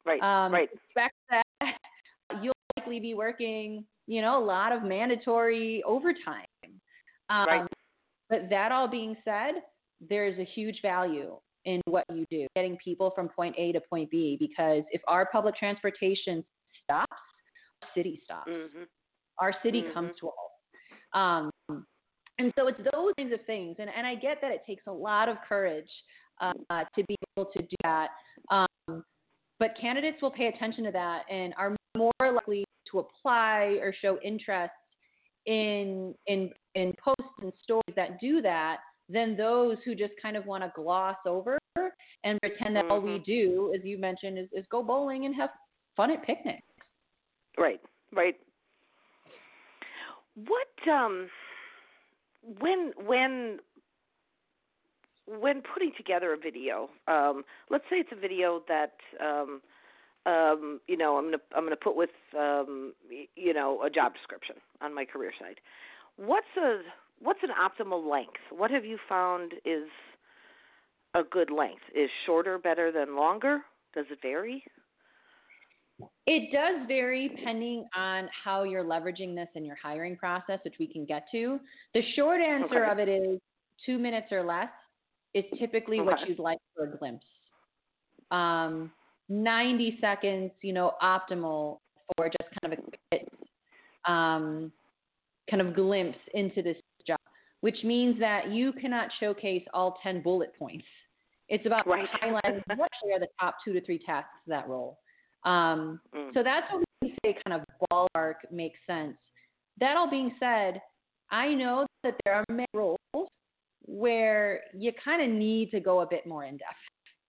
Right. 0.07 0.23
Um, 0.23 0.53
right. 0.53 0.69
expect 0.73 1.15
that 1.31 1.43
you'll 2.43 2.55
likely 2.77 3.01
be 3.01 3.15
working, 3.15 3.85
you 4.07 4.23
know, 4.23 4.43
a 4.43 4.45
lot 4.45 4.73
of 4.73 4.83
mandatory 4.83 5.83
overtime. 5.85 6.47
Um, 7.31 7.47
Right. 7.47 7.69
But 8.31 8.51
that 8.51 8.73
all 8.73 8.89
being 8.89 9.17
said, 9.25 9.63
there's 10.07 10.39
a 10.39 10.45
huge 10.45 10.81
value 10.83 11.39
in 11.69 11.83
what 11.85 12.05
you 12.13 12.25
do, 12.31 12.47
getting 12.57 12.77
people 12.83 13.13
from 13.15 13.29
point 13.29 13.55
A 13.59 13.73
to 13.73 13.81
point 13.81 14.11
B. 14.11 14.37
Because 14.41 14.83
if 14.91 15.03
our 15.07 15.27
public 15.31 15.55
transportation 15.55 16.43
stops, 16.83 17.21
our 17.83 17.89
city 17.95 18.21
stops. 18.25 18.51
Mhm. 18.51 18.87
Our 19.39 19.53
city 19.63 19.83
Mhm. 19.83 19.93
comes 19.93 20.19
to 20.19 20.29
a 20.29 20.31
halt. 20.31 20.53
Um, 21.13 21.87
and 22.39 22.53
so 22.57 22.69
it's 22.69 22.81
those 22.93 23.13
kinds 23.19 23.33
of 23.33 23.45
things. 23.45 23.77
And, 23.79 23.91
and 23.91 24.07
I 24.07 24.15
get 24.15 24.41
that 24.41 24.51
it 24.51 24.65
takes 24.65 24.87
a 24.87 24.93
lot 24.93 25.29
of 25.29 25.37
courage 25.43 25.91
uh, 26.41 26.85
to 26.95 27.05
be 27.05 27.17
able 27.37 27.51
to 27.51 27.63
do 27.63 27.77
that. 27.83 28.11
Um, 28.51 29.05
but 29.59 29.77
candidates 29.77 30.23
will 30.23 30.31
pay 30.31 30.47
attention 30.47 30.85
to 30.85 30.93
that 30.93 31.25
and 31.29 31.53
are 31.59 31.77
more 31.97 32.13
likely 32.21 32.65
to 32.91 33.01
apply 33.01 33.79
or 33.83 33.93
show 33.93 34.19
interest 34.21 34.73
in 35.47 36.15
in 36.27 36.53
in 36.75 36.95
posts 37.03 37.39
and 37.43 37.53
stories 37.63 37.95
that 37.97 38.21
do 38.21 38.41
that 38.43 38.79
than 39.09 39.37
those 39.37 39.77
who 39.85 39.95
just 39.95 40.13
kind 40.23 40.37
of 40.37 40.47
want 40.47 40.63
to 40.63 40.71
gloss 40.77 41.17
over 41.27 41.58
and 42.25 42.41
pretend 42.41 42.77
that 42.77 42.87
all 42.87 43.01
we 43.01 43.19
Mhm. 43.19 43.25
do, 43.25 43.73
as 43.75 43.85
you 43.85 43.99
mentioned, 43.99 44.39
is, 44.39 44.49
is 44.53 44.67
go 44.69 44.83
bowling 44.83 45.25
and 45.25 45.35
have 45.35 45.51
fun 45.97 46.11
at 46.11 46.23
picnics. 46.23 46.67
Right, 47.57 47.81
right. 48.13 48.39
What 50.35 50.89
um 50.89 51.31
when 52.43 52.93
when 52.97 53.61
when 55.27 55.63
putting 55.63 55.93
together 55.97 56.33
a 56.33 56.37
video, 56.37 56.89
um, 57.07 57.45
let's 57.71 57.85
say 57.91 57.97
it's 57.97 58.13
a 58.13 58.17
video 58.17 58.63
that 58.69 58.95
um 59.21 59.61
um, 60.27 60.81
you 60.87 60.97
know, 60.97 61.17
I'm 61.17 61.27
gonna 61.27 61.43
I'm 61.57 61.65
gonna 61.65 61.77
put 61.77 61.97
with 61.97 62.11
um, 62.39 62.93
you 63.35 63.55
know 63.55 63.83
a 63.83 63.91
job 63.91 64.15
description 64.15 64.57
on 64.81 64.95
my 64.95 65.05
career 65.05 65.33
site. 65.39 65.59
What's 66.17 66.47
a 66.57 66.81
what's 67.21 67.41
an 67.43 67.51
optimal 67.51 68.09
length? 68.11 68.41
What 68.51 68.71
have 68.71 68.85
you 68.85 68.99
found 69.09 69.55
is 69.65 69.89
a 71.15 71.23
good 71.31 71.51
length? 71.51 71.83
Is 71.95 72.11
shorter 72.27 72.59
better 72.59 72.93
than 72.93 73.17
longer? 73.17 73.63
Does 73.95 74.07
it 74.11 74.19
vary? 74.23 74.63
It 76.27 76.53
does 76.53 76.87
vary 76.87 77.29
depending 77.29 77.87
on 77.97 78.29
how 78.45 78.63
you're 78.63 78.85
leveraging 78.85 79.35
this 79.35 79.49
in 79.55 79.65
your 79.65 79.77
hiring 79.83 80.17
process, 80.17 80.61
which 80.65 80.75
we 80.79 80.87
can 80.87 81.05
get 81.05 81.25
to. 81.33 81.59
The 81.95 82.03
short 82.15 82.41
answer 82.41 82.85
Okay. 82.85 82.93
of 82.93 82.99
it 82.99 83.09
is 83.09 83.41
two 83.85 83.99
minutes 83.99 84.29
or 84.31 84.43
less 84.45 84.69
is 85.35 85.45
typically 85.59 86.01
what 86.01 86.19
you'd 86.29 86.39
like 86.39 86.59
for 86.75 86.85
a 86.85 86.97
glimpse. 86.97 87.27
Um, 88.31 88.93
90 89.29 89.99
seconds, 90.01 90.53
you 90.63 90.73
know, 90.73 90.95
optimal 91.03 91.79
for 92.17 92.29
just 92.29 92.51
kind 92.61 92.73
of 92.73 92.79
a 92.79 92.83
quick 93.11 93.29
um, 94.07 94.73
kind 95.51 95.61
of 95.61 95.75
glimpse 95.75 96.19
into 96.35 96.63
this 96.63 96.77
which 97.61 97.83
means 97.85 98.19
that 98.21 98.51
you 98.51 98.73
cannot 98.73 99.11
showcase 99.19 99.65
all 99.75 99.99
10 100.03 100.23
bullet 100.23 100.53
points. 100.59 100.85
It's 101.49 101.65
about 101.67 101.87
Right. 101.87 102.09
highlighting 102.23 102.63
what 102.77 102.91
are 103.13 103.19
the 103.19 103.29
top 103.41 103.57
two 103.65 103.73
to 103.73 103.81
three 103.81 103.99
tasks 103.99 104.31
of 104.47 104.51
that 104.51 104.69
role. 104.69 104.99
Um, 105.45 106.01
Mm. 106.13 106.35
so 106.35 106.43
that's 106.43 106.71
what 106.73 106.85
we 107.01 107.15
say 107.25 107.35
kind 107.47 107.61
of 107.61 107.65
ballpark 107.91 108.51
makes 108.51 108.79
sense. 108.87 109.17
That 109.79 109.97
all 109.97 110.09
being 110.11 110.35
said, 110.39 110.83
I 111.31 111.55
know 111.55 111.87
that 112.03 112.15
there 112.25 112.35
are 112.35 112.45
many 112.49 112.67
roles 112.75 112.99
where 113.87 114.65
you 114.75 114.93
kind 114.93 115.23
of 115.23 115.31
need 115.31 115.71
to 115.71 115.81
go 115.81 116.01
a 116.01 116.07
bit 116.07 116.27
more 116.27 116.45
in 116.45 116.57
depth, 116.59 116.77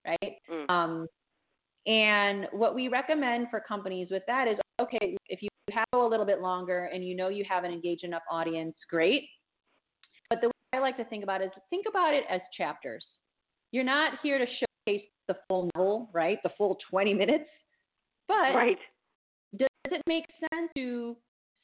right? 0.06 0.38
Mm. 0.50 0.70
Um, 0.70 1.08
and 1.86 2.48
what 2.52 2.76
we 2.76 2.88
recommend 2.88 3.50
for 3.50 3.60
companies 3.62 4.10
with 4.12 4.24
that 4.28 4.48
is 4.48 4.60
okay, 4.82 5.18
if 5.28 5.42
you 5.42 5.50
have 5.72 5.86
a 5.94 5.98
little 5.98 6.26
bit 6.26 6.42
longer 6.42 6.86
and 6.86 7.06
you 7.06 7.16
know 7.16 7.30
you 7.30 7.44
have 7.44 7.64
an 7.64 7.72
engaged 7.72 8.04
enough 8.04 8.24
audience, 8.30 8.76
great. 8.90 9.30
But 10.30 10.42
the 10.42 10.48
way 10.48 10.54
I 10.74 10.80
like 10.80 10.98
to 10.98 11.06
think 11.06 11.24
about 11.24 11.42
it 11.42 11.46
is 11.46 11.52
think 11.70 11.86
about 11.90 12.14
it 12.14 12.24
as 12.30 12.42
chapters. 12.56 13.06
You're 13.72 13.84
not 13.84 14.20
here 14.24 14.38
to 14.38 14.46
showcase 14.46 15.08
the 15.28 15.36
full 15.48 15.70
novel, 15.76 16.10
right? 16.14 16.40
The 16.44 16.52
full 16.58 16.78
20 16.90 17.14
minutes. 17.14 17.46
But 18.28 18.54
right. 18.54 18.78
does 19.58 19.68
it 19.92 20.02
make 20.08 20.26
sense 20.54 20.70
to 20.76 21.18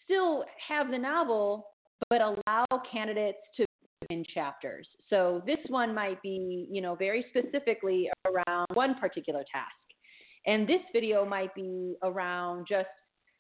still 0.04 0.46
have 0.68 0.90
the 0.90 0.98
novel 0.98 1.68
but 2.10 2.22
allow 2.22 2.66
candidates 2.92 3.38
to 3.56 3.66
in 4.12 4.24
chapters 4.34 4.88
so 5.10 5.42
this 5.48 5.58
one 5.70 5.94
might 5.94 6.22
be 6.22 6.68
you 6.70 6.80
know 6.82 6.94
very 6.96 7.26
specifically 7.30 8.08
around 8.26 8.68
one 8.76 8.94
particular 8.96 9.44
task 9.52 9.74
and 10.46 10.68
this 10.68 10.82
video 10.94 11.26
might 11.26 11.54
be 11.56 11.96
around 12.04 12.68
just 12.70 12.88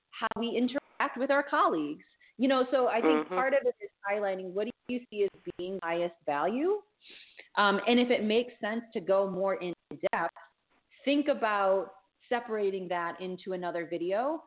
how 0.09 0.27
we 0.39 0.47
interact 0.57 1.17
with 1.17 1.29
our 1.29 1.43
colleagues 1.43 2.03
you 2.37 2.47
know 2.47 2.65
so 2.71 2.87
i 2.87 2.99
think 2.99 3.27
Mhm. 3.27 3.29
part 3.29 3.53
of 3.53 3.59
it 3.63 3.75
is 3.79 3.89
highlighting 4.09 4.51
what 4.53 4.65
do 4.65 4.71
you 4.87 4.99
see 5.09 5.23
as 5.23 5.41
being 5.57 5.79
highest 5.83 6.15
value 6.25 6.81
um, 7.57 7.79
and 7.87 7.99
if 7.99 8.09
it 8.09 8.23
makes 8.23 8.53
sense 8.61 8.83
to 8.93 8.99
go 8.99 9.29
more 9.29 9.55
in 9.55 9.73
depth 10.11 10.33
think 11.03 11.27
about 11.27 11.91
separating 12.29 12.87
that 12.87 13.19
into 13.21 13.53
another 13.53 13.87
video 13.89 14.43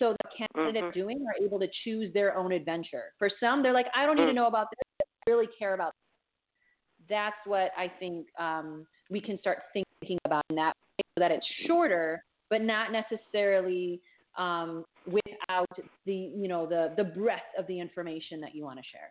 so 0.00 0.16
the 0.22 0.46
candidate 0.64 0.84
Mhm. 0.84 0.94
doing 0.94 1.26
are 1.26 1.34
able 1.44 1.60
to 1.60 1.68
choose 1.84 2.12
their 2.14 2.34
own 2.36 2.52
adventure. 2.52 3.12
For 3.18 3.28
some, 3.38 3.62
they're 3.62 3.74
like, 3.74 3.88
I 3.94 4.06
don't 4.06 4.16
need 4.16 4.26
to 4.26 4.32
Mm. 4.32 4.36
know 4.36 4.46
about 4.46 4.70
this. 4.70 5.06
I 5.26 5.30
really 5.30 5.46
care 5.46 5.74
about. 5.74 5.92
This. 5.92 7.06
That's 7.08 7.46
what 7.46 7.70
I 7.76 7.88
think 7.88 8.26
um, 8.38 8.86
we 9.10 9.20
can 9.20 9.38
start 9.38 9.58
thinking 9.74 10.18
about 10.24 10.42
in 10.48 10.56
that 10.56 10.74
way, 10.74 11.04
so 11.14 11.20
that 11.20 11.30
it's 11.30 11.46
shorter, 11.66 12.24
but 12.48 12.62
not 12.62 12.92
necessarily 12.92 14.00
um, 14.36 14.86
without 15.04 15.68
the 16.06 16.14
you 16.14 16.48
know 16.48 16.66
the 16.66 16.94
the 16.96 17.04
breadth 17.04 17.54
of 17.58 17.66
the 17.66 17.78
information 17.78 18.40
that 18.40 18.54
you 18.54 18.64
want 18.64 18.78
to 18.78 18.84
share. 18.84 19.10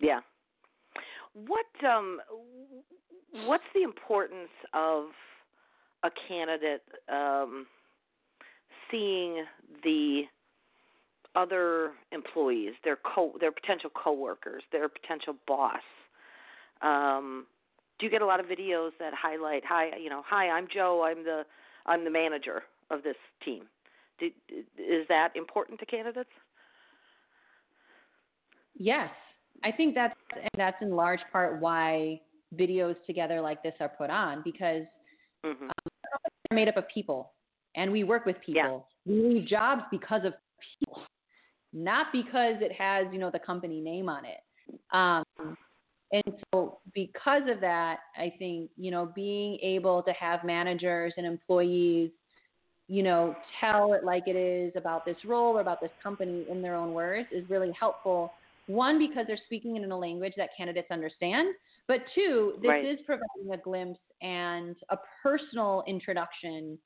Yeah. 0.00 0.20
What 1.34 1.66
um 1.88 2.20
what's 3.46 3.64
the 3.74 3.82
importance 3.82 4.50
of 4.72 5.06
a 6.04 6.10
candidate 6.28 6.82
um 7.12 7.66
seeing 8.90 9.44
the 9.82 10.22
other 11.34 11.92
employees, 12.12 12.74
their 12.84 12.96
co 12.96 13.32
their 13.40 13.52
potential 13.52 13.90
coworkers, 13.90 14.62
their 14.72 14.88
potential 14.88 15.34
boss? 15.46 15.82
Um 16.82 17.46
do 17.98 18.06
you 18.06 18.10
get 18.10 18.22
a 18.22 18.26
lot 18.26 18.40
of 18.40 18.46
videos 18.46 18.90
that 18.98 19.12
highlight 19.14 19.64
hi 19.64 19.96
you 19.96 20.10
know, 20.10 20.22
hi, 20.26 20.50
I'm 20.50 20.66
Joe, 20.72 21.04
I'm 21.06 21.24
the 21.24 21.44
I'm 21.86 22.04
the 22.04 22.10
manager 22.10 22.62
of 22.90 23.02
this 23.02 23.16
team. 23.44 23.64
Do, 24.18 24.26
is 24.78 25.06
that 25.08 25.30
important 25.34 25.80
to 25.80 25.86
candidates? 25.86 26.30
Yes, 28.76 29.10
I 29.62 29.72
think 29.72 29.94
that's 29.94 30.14
and 30.32 30.50
that's 30.56 30.80
in 30.82 30.90
large 30.90 31.20
part 31.32 31.60
why 31.60 32.20
videos 32.54 32.96
together 33.06 33.40
like 33.40 33.62
this 33.62 33.74
are 33.80 33.88
put 33.88 34.10
on 34.10 34.42
because 34.42 34.84
Mhm. 35.44 35.70
they're 36.48 36.54
made 36.54 36.68
up 36.68 36.76
of 36.76 36.86
people 36.88 37.32
and 37.74 37.90
we 37.90 38.04
work 38.04 38.24
with 38.24 38.40
people. 38.40 38.88
We 39.06 39.20
leave 39.20 39.46
jobs 39.46 39.82
because 39.90 40.24
of 40.24 40.34
people, 40.78 41.02
not 41.72 42.12
because 42.12 42.60
it 42.60 42.72
has 42.72 43.06
you 43.12 43.18
know 43.18 43.30
the 43.30 43.38
company 43.38 43.80
name 43.80 44.08
on 44.08 44.24
it. 44.24 44.40
Um, 44.90 45.56
and 46.12 46.42
so 46.52 46.80
because 46.92 47.48
of 47.48 47.60
that, 47.60 48.00
I 48.16 48.30
think 48.38 48.70
you 48.76 48.90
know 48.90 49.06
being 49.14 49.58
able 49.60 50.02
to 50.02 50.12
have 50.12 50.44
managers 50.44 51.12
and 51.16 51.26
employees 51.26 52.10
you 52.88 53.02
know, 53.02 53.34
tell 53.60 53.94
it 53.94 54.04
like 54.04 54.24
it 54.26 54.36
is 54.36 54.72
about 54.76 55.04
this 55.04 55.16
role 55.24 55.56
or 55.56 55.60
about 55.60 55.80
this 55.80 55.90
company 56.02 56.44
in 56.50 56.60
their 56.60 56.74
own 56.74 56.92
words 56.92 57.28
is 57.32 57.48
really 57.48 57.72
helpful. 57.78 58.32
One, 58.66 58.98
because 58.98 59.26
they're 59.26 59.38
speaking 59.46 59.76
in 59.76 59.90
a 59.90 59.98
language 59.98 60.32
that 60.36 60.50
candidates 60.56 60.88
understand, 60.90 61.54
but 61.86 62.00
two, 62.14 62.58
this 62.62 62.68
Right. 62.70 62.84
is 62.84 63.00
providing 63.04 63.52
a 63.52 63.56
glimpse 63.58 64.00
and 64.22 64.76
a 64.90 64.98
personal 65.22 65.84
introduction 65.86 66.78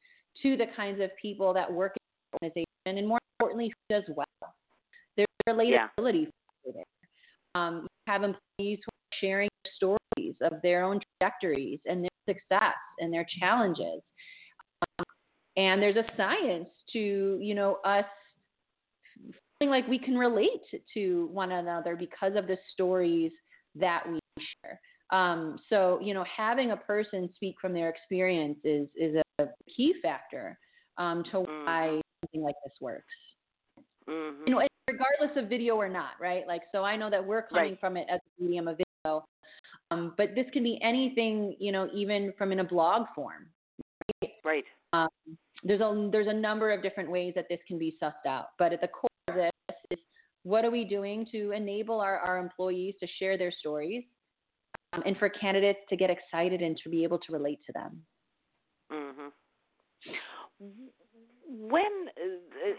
to 0.42 0.56
the 0.56 0.66
kinds 0.76 1.00
of 1.00 1.10
people 1.20 1.52
that 1.54 1.72
work 1.72 1.96
in 1.96 2.02
the 2.32 2.46
organization 2.48 2.98
and 2.98 3.06
more 3.06 3.18
importantly, 3.38 3.68
who 3.68 3.94
does 4.00 4.08
well. 4.08 4.54
There's 5.16 5.26
Yeah. 5.46 5.88
relatability 5.98 6.24
factor 6.26 6.72
there. 6.74 6.84
Um, 7.54 7.82
you 7.82 8.12
have 8.12 8.22
employees 8.24 8.80
who 8.84 8.90
are 8.90 9.18
sharing 9.20 9.48
stories 9.76 10.36
of 10.40 10.60
their 10.62 10.82
own 10.82 11.00
trajectories 11.20 11.80
and 11.86 12.02
their 12.04 12.10
success 12.26 12.76
and 12.98 13.12
their 13.12 13.24
challenges 13.38 14.02
and 15.56 15.82
there's 15.82 15.96
a 15.96 16.04
science 16.16 16.68
to 16.92 17.38
you 17.42 17.54
know 17.54 17.74
us 17.84 18.04
like 19.66 19.88
we 19.88 19.98
can 19.98 20.16
relate 20.16 20.62
to 20.94 21.28
one 21.32 21.52
another 21.52 21.96
because 21.96 22.36
of 22.36 22.46
the 22.46 22.56
stories 22.72 23.32
that 23.74 24.04
we 24.08 24.20
share 24.62 24.80
um, 25.10 25.58
so 25.68 25.98
you 26.00 26.14
know 26.14 26.24
having 26.24 26.70
a 26.70 26.76
person 26.76 27.28
speak 27.34 27.56
from 27.60 27.72
their 27.72 27.88
experience 27.88 28.58
is 28.62 28.86
is 28.94 29.16
a 29.40 29.46
key 29.74 29.94
factor 30.00 30.56
um, 30.96 31.24
to 31.32 31.40
why 31.64 32.00
something 32.22 32.42
like 32.42 32.54
this 32.64 32.74
works 32.80 33.04
Mhm. 34.08 34.46
you 34.46 34.54
know 34.54 34.66
regardless 34.88 35.36
of 35.36 35.48
video 35.48 35.76
or 35.76 35.88
not 35.88 36.12
right 36.20 36.46
like 36.46 36.62
so 36.72 36.84
i 36.84 36.96
know 36.96 37.10
that 37.10 37.24
we're 37.24 37.42
coming 37.42 37.72
Right. 37.72 37.80
from 37.80 37.96
it 37.96 38.06
as 38.08 38.20
a 38.38 38.42
medium 38.42 38.68
of 38.68 38.78
video 38.78 39.24
um, 39.90 40.14
but 40.16 40.34
this 40.34 40.46
can 40.52 40.62
be 40.62 40.78
anything 40.82 41.56
you 41.58 41.72
know 41.72 41.88
even 41.92 42.32
from 42.38 42.52
in 42.52 42.60
a 42.60 42.64
blog 42.64 43.06
form 43.14 43.48
Right. 44.44 44.64
um, 44.92 45.08
there's 45.62 45.80
a 45.80 46.08
there's 46.10 46.26
a 46.28 46.32
number 46.32 46.70
of 46.72 46.82
different 46.82 47.10
ways 47.10 47.34
that 47.34 47.46
this 47.50 47.58
can 47.68 47.78
be 47.78 47.96
sussed 48.02 48.26
out, 48.26 48.46
but 48.58 48.72
at 48.72 48.80
the 48.80 48.88
core 48.88 49.04
of 49.04 49.08
this 49.08 49.14
is 49.14 49.17
what 50.48 50.64
are 50.64 50.70
we 50.70 50.84
doing 50.84 51.26
to 51.30 51.52
enable 51.52 52.00
our, 52.00 52.18
our 52.18 52.38
employees 52.38 52.94
to 53.00 53.06
share 53.18 53.36
their 53.36 53.52
stories, 53.52 54.02
um, 54.94 55.02
and 55.04 55.16
for 55.18 55.28
candidates 55.28 55.80
to 55.90 55.96
get 55.96 56.08
excited 56.08 56.62
and 56.62 56.78
to 56.82 56.88
be 56.88 57.04
able 57.04 57.18
to 57.18 57.32
relate 57.32 57.60
to 57.66 57.72
them. 57.72 58.02
Mhm. 58.90 59.32
When 61.46 62.10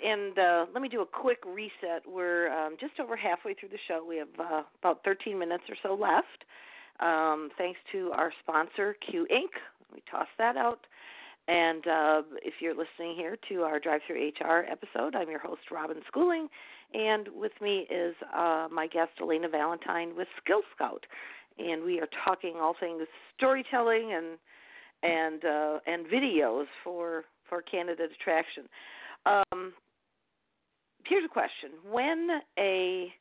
and 0.04 0.38
uh, 0.38 0.66
let 0.74 0.82
me 0.82 0.90
do 0.90 1.02
a 1.02 1.06
quick 1.06 1.40
reset. 1.46 2.04
We're 2.08 2.50
um, 2.52 2.76
just 2.80 3.00
over 3.00 3.16
halfway 3.16 3.54
through 3.54 3.70
the 3.70 3.80
show. 3.88 4.04
We 4.08 4.18
have 4.18 4.40
uh, 4.40 4.64
about 4.80 5.04
13 5.04 5.38
minutes 5.38 5.64
or 5.70 5.76
so 5.84 5.94
left. 5.94 6.46
Um, 7.00 7.50
thanks 7.58 7.80
to 7.92 8.12
our 8.12 8.32
sponsor, 8.42 8.96
Q 9.10 9.28
Inc. 9.32 9.54
We 9.94 10.02
toss 10.10 10.28
that 10.38 10.58
out. 10.58 10.86
And 11.48 11.88
uh, 11.88 12.22
if 12.44 12.56
you're 12.60 12.76
listening 12.76 13.16
here 13.16 13.36
to 13.50 13.64
our 13.64 13.80
Drive 13.80 14.02
Through 14.06 14.32
HR 14.40 14.66
episode, 14.70 15.16
I'm 15.16 15.30
your 15.30 15.40
host, 15.40 15.62
Robin 15.72 15.98
Schooling, 16.08 16.48
and 16.94 17.28
with 17.36 17.52
me 17.62 17.88
is 17.90 18.16
uh, 18.36 18.68
my 18.72 18.88
guest, 18.88 19.12
Elena 19.22 19.50
Valentine 19.50 20.16
with 20.16 20.28
Skill 20.44 20.62
Scout, 20.76 21.06
and 21.58 21.84
we 21.84 22.00
are 22.00 22.08
talking 22.26 22.56
all 22.60 22.76
things 22.80 23.04
storytelling 23.36 24.14
and 24.14 24.38
and 25.02 25.46
uh, 25.46 25.80
and 25.86 26.06
videos 26.08 26.66
for 26.84 27.26
for 27.48 27.62
candidate 27.62 28.12
attraction. 28.20 28.64
Um, 29.26 29.74
here's 31.06 31.26
a 31.26 31.30
question: 31.30 31.72
When 31.90 32.28
a 32.58 33.14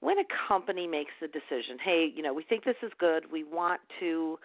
when 0.00 0.18
a 0.18 0.24
company 0.48 0.86
makes 0.86 1.12
the 1.20 1.28
decision, 1.28 1.78
hey, 1.82 2.12
you 2.14 2.22
know, 2.22 2.34
we 2.34 2.42
think 2.42 2.64
this 2.64 2.76
is 2.82 2.90
good, 2.98 3.30
we 3.30 3.44
want 3.44 3.80
to 4.00 4.38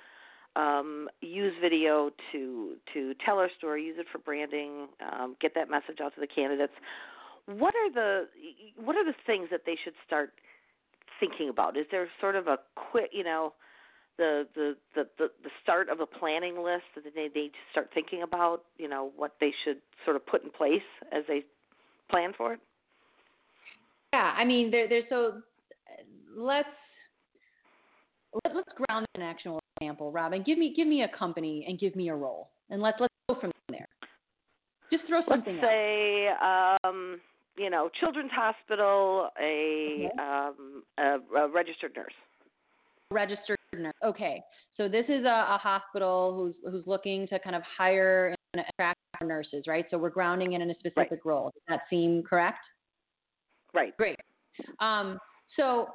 um, 0.55 1.09
use 1.21 1.53
video 1.61 2.11
to 2.31 2.75
to 2.93 3.13
tell 3.25 3.37
our 3.37 3.49
story, 3.57 3.85
use 3.85 3.97
it 3.99 4.07
for 4.11 4.19
branding, 4.19 4.87
um, 5.11 5.35
get 5.39 5.53
that 5.55 5.69
message 5.69 5.99
out 6.01 6.13
to 6.15 6.21
the 6.21 6.27
candidates. 6.27 6.73
What 7.47 7.73
are 7.75 7.91
the 7.91 8.27
what 8.83 8.95
are 8.95 9.05
the 9.05 9.15
things 9.25 9.47
that 9.51 9.61
they 9.65 9.75
should 9.83 9.93
start 10.05 10.33
thinking 11.19 11.49
about? 11.49 11.77
Is 11.77 11.85
there 11.91 12.07
sort 12.19 12.35
of 12.35 12.47
a 12.47 12.57
quick, 12.75 13.09
you 13.13 13.23
know, 13.23 13.53
the 14.17 14.47
the 14.53 14.75
the 14.95 15.07
the, 15.17 15.27
the 15.43 15.49
start 15.63 15.89
of 15.89 16.01
a 16.01 16.05
planning 16.05 16.61
list 16.61 16.83
that 16.95 17.03
they 17.15 17.29
need 17.33 17.49
to 17.49 17.63
start 17.71 17.89
thinking 17.93 18.23
about? 18.23 18.63
You 18.77 18.89
know, 18.89 19.11
what 19.15 19.35
they 19.39 19.53
should 19.63 19.77
sort 20.03 20.17
of 20.17 20.25
put 20.25 20.43
in 20.43 20.49
place 20.49 20.81
as 21.11 21.23
they 21.27 21.43
plan 22.11 22.33
for 22.37 22.53
it. 22.53 22.59
Yeah, 24.13 24.33
I 24.35 24.45
mean, 24.45 24.71
there, 24.71 24.87
there's 24.87 25.05
so 25.09 25.41
let's 26.35 26.67
let, 28.45 28.55
let's 28.55 28.69
ground 28.87 29.05
an 29.15 29.21
actual 29.21 29.59
example, 29.79 30.11
Robin. 30.11 30.43
Give 30.43 30.57
me 30.57 30.73
give 30.75 30.87
me 30.87 31.03
a 31.03 31.17
company 31.17 31.65
and 31.67 31.79
give 31.79 31.95
me 31.95 32.09
a 32.09 32.15
role, 32.15 32.49
and 32.69 32.81
let's 32.81 32.97
let's 32.99 33.13
go 33.29 33.39
from 33.39 33.51
there. 33.69 33.87
Just 34.91 35.05
throw 35.07 35.21
something. 35.29 35.55
Let's 35.55 35.67
say, 35.67 36.27
um, 36.83 37.19
you 37.57 37.69
know, 37.69 37.89
Children's 37.99 38.31
Hospital, 38.31 39.29
a, 39.41 40.07
Okay. 40.07 40.09
um, 40.19 40.83
a, 40.97 41.17
a 41.37 41.49
registered 41.49 41.93
nurse. 41.95 42.13
registered 43.11 43.57
nurse. 43.73 43.93
Okay, 44.03 44.41
so 44.75 44.87
this 44.87 45.05
is 45.09 45.25
a, 45.25 45.45
a 45.49 45.57
hospital 45.61 46.35
who's 46.35 46.55
who's 46.71 46.85
looking 46.85 47.27
to 47.29 47.39
kind 47.39 47.55
of 47.55 47.61
hire 47.63 48.35
and 48.53 48.63
attract 48.69 48.99
nurses, 49.23 49.63
right? 49.67 49.85
So 49.89 49.97
we're 49.97 50.09
grounding 50.09 50.53
it 50.53 50.61
in 50.61 50.69
a 50.69 50.75
specific 50.75 51.25
role. 51.25 51.51
Does 51.53 51.63
that 51.69 51.81
seem 51.89 52.23
correct? 52.23 52.59
Right. 53.73 53.95
Great. 53.97 54.17
Um, 54.79 55.19
so 55.55 55.87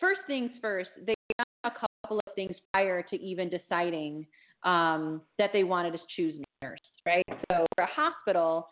first 0.00 0.20
things 0.26 0.50
first, 0.60 0.90
they 1.06 1.14
done 1.38 1.46
a 1.64 1.70
couple 1.70 2.20
of 2.26 2.34
things 2.34 2.54
prior 2.72 3.02
to 3.02 3.16
even 3.20 3.50
deciding 3.50 4.26
um, 4.64 5.20
that 5.38 5.50
they 5.52 5.64
wanted 5.64 5.92
to 5.92 5.98
choose 6.16 6.34
nurse, 6.62 6.78
right? 7.06 7.24
So 7.50 7.66
for 7.74 7.84
a 7.84 7.88
hospital, 7.88 8.68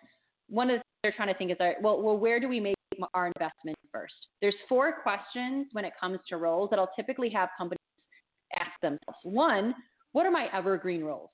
one 0.53 0.69
of 0.69 0.75
the 0.75 0.79
things 0.79 0.85
they're 1.03 1.12
trying 1.12 1.29
to 1.33 1.35
think 1.35 1.51
is, 1.51 1.57
all 1.59 1.67
right, 1.67 1.83
well, 1.83 2.03
well, 2.03 2.19
where 2.19 2.38
do 2.38 2.47
we 2.47 2.61
make 2.61 2.77
our 3.15 3.27
investment 3.27 3.77
first? 3.91 4.15
There's 4.43 4.55
four 4.69 5.01
questions 5.03 5.69
when 5.73 5.85
it 5.85 5.95
comes 5.99 6.19
to 6.29 6.37
roles 6.37 6.69
that 6.71 6.79
I'll 6.79 6.93
typically 6.95 7.31
have 7.31 7.49
companies 7.57 7.79
ask 8.59 8.71
themselves. 8.83 9.19
One, 9.23 9.75
what 10.12 10.27
are 10.27 10.31
my 10.31 10.49
evergreen 10.53 11.03
roles? 11.03 11.31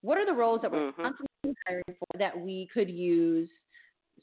What 0.00 0.16
are 0.16 0.24
the 0.24 0.32
roles 0.32 0.62
that 0.62 0.72
we're 0.72 0.90
Mhm. 0.90 0.96
constantly 0.96 1.54
hiring 1.66 1.84
for 1.98 2.18
that 2.18 2.38
we 2.38 2.66
could 2.72 2.88
use 2.88 3.50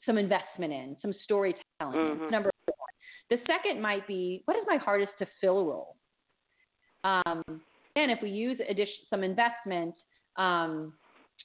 some 0.04 0.18
investment 0.18 0.72
in, 0.72 0.96
some 1.00 1.12
storytelling? 1.22 1.62
in? 1.80 2.18
Mhm. 2.18 2.30
Number 2.30 2.50
one. 2.66 2.88
The 3.30 3.40
second 3.46 3.80
might 3.80 4.06
be, 4.08 4.42
what 4.46 4.56
is 4.56 4.66
my 4.66 4.76
hardest 4.76 5.16
to 5.18 5.26
fill 5.40 5.64
role? 5.64 5.96
Um, 7.04 7.42
and 7.94 8.10
if 8.10 8.20
we 8.20 8.30
use 8.30 8.58
addition, 8.68 9.06
some 9.08 9.22
investment, 9.22 9.94
um, 10.36 10.98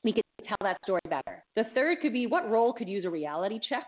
we 0.03 0.11
can 0.13 0.23
tell 0.49 0.57
that 0.61 0.77
story 0.83 1.01
better. 1.09 1.43
The 1.55 1.63
third 1.75 1.99
could 2.01 2.13
be, 2.13 2.27
what 2.27 2.49
role 2.49 2.73
could 2.73 2.89
use 2.89 3.05
a 3.05 3.09
reality 3.09 3.59
check? 3.69 3.87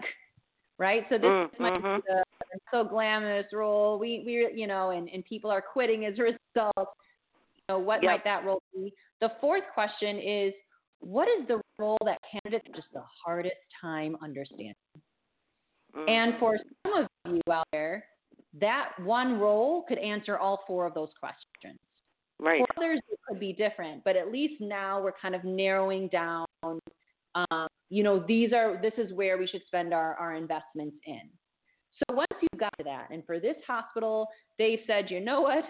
Right. 0.78 1.06
So 1.10 1.18
this 1.18 1.28
Mm, 1.28 1.60
might 1.60 1.78
be 1.78 2.02
the 2.08 2.24
so 2.72 2.84
glamorous 2.84 3.46
role. 3.54 4.00
We 4.00 4.24
we 4.26 4.52
you 4.60 4.68
know, 4.68 4.92
and 4.92 5.10
and 5.10 5.24
people 5.26 5.52
are 5.52 5.62
quitting 5.62 6.06
as 6.06 6.18
a 6.18 6.24
result. 6.56 6.90
You 7.56 7.64
know, 7.70 7.80
what 7.80 8.02
Yep. 8.02 8.12
might 8.12 8.24
that 8.24 8.46
role 8.46 8.62
be? 8.74 8.92
The 9.20 9.30
fourth 9.40 9.64
question 9.74 10.18
is, 10.18 10.54
what 11.00 11.28
is 11.28 11.48
the 11.48 11.62
role 11.78 12.00
that 12.06 12.18
candidates 12.32 12.66
have 12.68 12.76
just 12.76 12.88
the 12.94 13.04
hardest 13.24 13.56
time 13.80 14.16
understanding? 14.24 14.74
Mm-hmm. 15.96 16.10
And 16.10 16.40
for 16.40 16.58
some 16.86 17.04
of 17.04 17.08
you 17.26 17.54
out 17.54 17.68
there, 17.72 18.06
that 18.60 18.94
one 19.00 19.40
role 19.40 19.84
could 19.88 19.98
answer 20.00 20.38
all 20.38 20.64
four 20.66 20.86
of 20.86 20.94
those 20.94 21.10
questions. 21.20 21.80
Right. 22.42 22.60
For 22.60 22.84
others, 22.84 23.00
it 23.12 23.20
could 23.28 23.40
be 23.40 23.54
different, 23.54 24.04
but 24.04 24.16
at 24.16 24.32
least 24.32 24.60
now 24.60 25.00
we're 25.00 25.14
kind 25.14 25.36
of 25.36 25.44
narrowing 25.44 26.08
down. 26.08 26.48
Um, 26.64 27.68
you 27.90 28.04
know, 28.04 28.26
these 28.28 28.52
are 28.52 28.82
this 28.82 28.94
is 28.98 29.14
where 29.14 29.38
we 29.38 29.48
should 29.48 29.62
spend 29.68 29.94
our, 29.94 30.16
our 30.16 30.34
investments 30.34 30.98
in. 31.06 31.22
So 32.00 32.16
once 32.16 32.32
you've 32.42 32.60
got 32.60 32.72
to 32.80 32.84
that, 32.84 33.10
and 33.12 33.24
for 33.28 33.40
this 33.40 33.58
hospital, 33.68 34.28
they've 34.58 34.80
said, 34.88 35.12
you 35.12 35.20
know 35.20 35.42
what, 35.42 35.64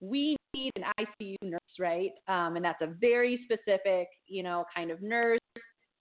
we 0.00 0.36
need 0.54 0.72
an 0.76 0.84
ICU 1.00 1.36
nurse, 1.42 1.60
right? 1.78 2.10
Um, 2.28 2.56
and 2.56 2.64
that's 2.64 2.82
a 2.82 2.88
very 3.00 3.40
specific, 3.44 4.08
you 4.26 4.42
know, 4.42 4.66
kind 4.74 4.90
of 4.90 5.00
nurse. 5.00 5.38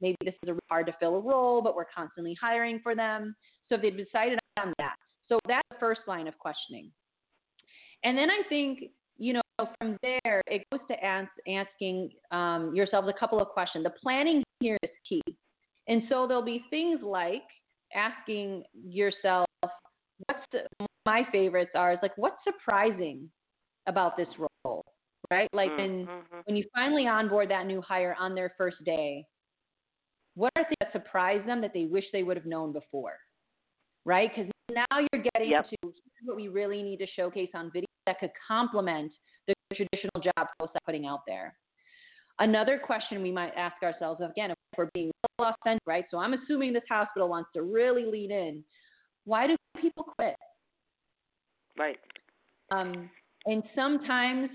Maybe 0.02 0.18
this 0.26 0.34
is 0.44 0.50
a 0.50 0.60
hard 0.70 0.88
to 0.88 0.96
fill 1.00 1.16
a 1.16 1.20
role, 1.20 1.62
but 1.62 1.74
we're 1.74 1.86
constantly 1.96 2.36
hiring 2.40 2.82
for 2.84 2.96
them. 2.96 3.34
So 3.70 3.78
they've 3.78 3.96
decided 3.96 4.40
on 4.60 4.74
that, 4.78 4.96
so 5.30 5.40
that's 5.48 5.68
the 5.70 5.78
first 5.80 6.02
line 6.08 6.28
of 6.28 6.38
questioning. 6.38 6.92
And 8.04 8.18
then 8.18 8.30
I 8.30 8.42
think, 8.50 8.92
know, 9.60 9.70
from 9.80 9.98
there, 10.02 10.42
it 10.48 10.64
goes 10.72 10.82
to 10.90 11.04
ask, 11.04 11.30
asking 11.48 12.12
um, 12.32 12.74
yourselves 12.76 13.08
a 13.08 13.20
couple 13.20 13.42
of 13.42 13.48
questions. 13.50 13.84
The 13.84 13.90
planning 14.02 14.44
here 14.60 14.78
is 14.84 14.90
key. 15.08 15.22
And 15.88 16.04
so 16.10 16.28
there'll 16.28 16.44
be 16.44 16.64
things 16.70 17.00
like 17.02 17.44
asking 17.96 18.64
yourself, 18.74 19.46
what's 19.62 20.42
the, 20.52 20.64
my 21.06 21.26
favorites 21.32 21.72
are 21.76 21.94
is 21.94 22.00
like, 22.02 22.18
what's 22.18 22.38
surprising 22.44 23.30
about 23.88 24.18
this 24.18 24.28
role, 24.66 24.84
right? 25.32 25.48
Like 25.54 25.76
when, 25.78 26.06
Mm-hmm. 26.08 26.40
when 26.46 26.56
you 26.56 26.66
finally 26.76 27.08
onboard 27.08 27.50
that 27.52 27.66
new 27.66 27.82
hire 27.82 28.16
on 28.20 28.36
their 28.36 28.54
first 28.58 28.84
day, 28.84 29.26
what 30.36 30.52
are 30.56 30.64
things 30.64 30.76
that 30.82 30.92
surprise 30.92 31.42
them 31.46 31.62
that 31.62 31.74
they 31.74 31.86
wish 31.86 32.04
they 32.14 32.24
would 32.24 32.38
have 32.38 32.46
known 32.46 32.74
before, 32.74 33.16
right? 34.06 34.30
Because 34.36 34.52
now 34.70 34.86
you're 35.12 35.24
getting 35.34 35.52
Yep. 35.52 35.70
to 35.70 35.94
what 36.26 36.36
we 36.36 36.48
really 36.50 36.84
need 36.84 36.98
to 36.98 37.08
showcase 37.16 37.50
on 37.56 37.72
video 37.72 37.88
that 38.06 38.20
could 38.20 38.32
complement 38.48 39.12
the 39.70 39.76
traditional 39.76 40.22
job 40.22 40.48
posts 40.60 40.76
I'm 40.76 40.82
putting 40.86 41.06
out 41.06 41.22
there. 41.28 41.56
Another 42.40 42.78
question 42.78 43.24
we 43.24 43.32
might 43.32 43.54
ask 43.58 43.82
ourselves, 43.82 44.22
again, 44.22 44.52
if 44.52 44.58
we're 44.78 44.90
being 44.94 45.12
authentic, 45.40 45.82
right? 45.88 46.06
So 46.12 46.20
I'm 46.20 46.34
assuming 46.34 46.72
this 46.72 46.84
hospital 46.90 47.30
wants 47.30 47.50
to 47.56 47.64
really 47.64 48.06
lean 48.06 48.32
in. 48.32 48.64
Why 49.26 49.48
do 49.48 49.56
people 49.82 50.04
quit? 50.18 50.36
Right. 51.78 51.98
Um, 52.72 53.10
and 53.46 53.64
sometimes 53.76 54.50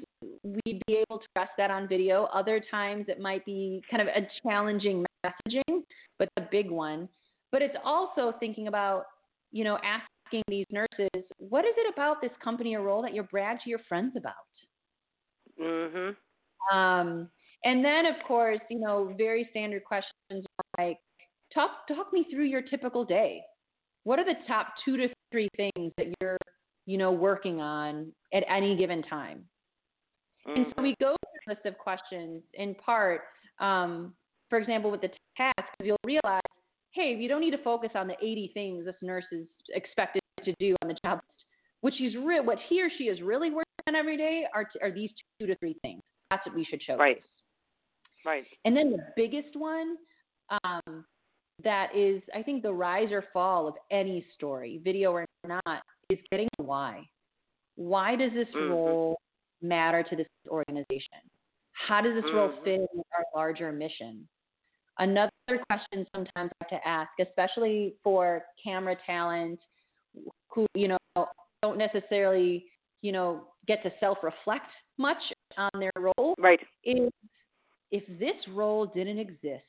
we'd 0.44 0.80
be 0.86 0.94
able 0.94 1.18
to 1.18 1.24
address 1.34 1.50
that 1.58 1.70
on 1.70 1.88
video. 1.88 2.24
Other 2.26 2.62
times 2.70 3.06
it 3.08 3.20
might 3.20 3.44
be 3.44 3.82
kind 3.90 4.02
of 4.02 4.08
a 4.08 4.28
challenging 4.42 5.04
messaging, 5.24 5.82
but 6.18 6.28
a 6.36 6.42
big 6.50 6.70
one. 6.70 7.08
But 7.50 7.62
it's 7.62 7.76
also 7.84 8.34
thinking 8.38 8.68
about, 8.68 9.06
you 9.50 9.64
know, 9.64 9.78
asking 9.84 10.42
these 10.48 10.66
nurses, 10.70 11.24
what 11.38 11.64
is 11.64 11.74
it 11.76 11.92
about 11.92 12.20
this 12.20 12.30
company 12.42 12.74
or 12.74 12.82
role 12.82 13.02
that 13.02 13.14
you 13.14 13.22
brag 13.24 13.58
to 13.64 13.70
your 13.70 13.80
friends 13.88 14.14
about? 14.16 14.34
Mhm. 15.58 16.16
Um, 16.72 17.30
and 17.64 17.84
then, 17.84 18.06
of 18.06 18.16
course, 18.26 18.60
you 18.70 18.78
know, 18.80 19.14
very 19.16 19.46
standard 19.50 19.84
questions 19.84 20.46
like, 20.78 20.98
talk 21.54 21.86
talk 21.88 22.12
me 22.12 22.26
through 22.30 22.44
your 22.44 22.62
typical 22.62 23.04
day. 23.04 23.42
What 24.04 24.18
are 24.18 24.24
the 24.24 24.36
top 24.46 24.74
two 24.84 24.96
to 24.96 25.08
three 25.30 25.48
things 25.56 25.92
that 25.96 26.06
you're, 26.20 26.38
you 26.86 26.98
know, 26.98 27.12
working 27.12 27.60
on 27.60 28.14
at 28.32 28.44
any 28.48 28.76
given 28.76 29.02
time? 29.02 29.48
And 30.54 30.66
so 30.68 30.72
Mhm. 30.72 30.82
we 30.82 30.94
go 31.00 31.16
through 31.16 31.54
a 31.54 31.56
list 31.56 31.66
of 31.66 31.78
questions 31.78 32.42
in 32.54 32.74
part, 32.74 33.22
um, 33.58 34.16
for 34.50 34.58
example, 34.58 34.90
with 34.90 35.00
the 35.00 35.10
task, 35.36 35.74
you'll 35.82 35.96
realize, 36.04 36.42
hey, 36.92 37.14
you 37.14 37.28
don't 37.28 37.40
need 37.40 37.52
to 37.52 37.62
focus 37.62 37.90
on 37.94 38.06
the 38.06 38.16
80 38.22 38.50
things 38.54 38.84
this 38.84 38.94
nurse 39.02 39.24
is 39.32 39.46
expected 39.70 40.20
to 40.44 40.54
do 40.58 40.76
on 40.82 40.88
the 40.88 40.96
job 41.04 41.20
list. 41.28 41.41
What 41.82 41.92
she's 41.98 42.16
re- 42.16 42.40
what 42.40 42.58
he 42.68 42.80
or 42.82 42.88
she 42.96 43.04
is 43.04 43.20
really 43.20 43.50
working 43.50 43.64
on 43.88 43.94
every 43.94 44.16
day 44.16 44.46
are, 44.54 44.68
are 44.80 44.90
these 44.90 45.10
two 45.38 45.46
to 45.46 45.56
three 45.56 45.76
things. 45.82 46.00
That's 46.30 46.46
what 46.46 46.54
we 46.54 46.64
should 46.64 46.80
showcase. 46.82 46.98
Right. 46.98 47.22
Right. 48.24 48.44
And 48.64 48.76
then 48.76 48.90
the 48.92 49.04
biggest 49.16 49.56
one 49.56 49.96
um, 50.64 51.04
that 51.64 51.88
is, 51.94 52.22
I 52.34 52.42
think, 52.42 52.62
the 52.62 52.72
rise 52.72 53.10
or 53.10 53.24
fall 53.32 53.66
of 53.66 53.74
any 53.90 54.24
story, 54.34 54.80
video 54.84 55.10
or 55.12 55.26
not, 55.44 55.82
is 56.08 56.18
getting 56.30 56.48
the 56.56 56.64
why. 56.64 57.02
Why 57.74 58.14
does 58.14 58.32
this 58.32 58.48
Mhm. 58.54 58.70
role 58.70 59.20
matter 59.60 60.04
to 60.04 60.16
this 60.16 60.28
organization? 60.48 61.18
How 61.72 62.00
does 62.00 62.14
this 62.14 62.32
role 62.32 62.50
Mhm. 62.50 62.64
fit 62.64 62.80
in 62.80 62.88
with 62.94 63.06
our 63.16 63.26
larger 63.34 63.72
mission? 63.72 64.28
Another 64.98 65.30
question 65.68 66.06
sometimes 66.14 66.52
I 66.60 66.64
have 66.64 66.68
to 66.68 66.88
ask, 66.88 67.10
especially 67.18 67.96
for 68.04 68.46
camera 68.62 68.94
talent 69.04 69.60
who, 70.48 70.66
you 70.74 70.86
know, 70.86 70.98
don't 71.62 71.78
necessarily, 71.78 72.66
you 73.00 73.12
know, 73.12 73.48
get 73.66 73.82
to 73.84 73.92
self-reflect 74.00 74.66
much 74.98 75.16
on 75.56 75.70
their 75.78 75.92
role, 75.96 76.34
Right. 76.38 76.60
is 76.84 77.10
if 77.90 78.04
this 78.18 78.36
role 78.48 78.86
didn't 78.86 79.18
exist 79.18 79.64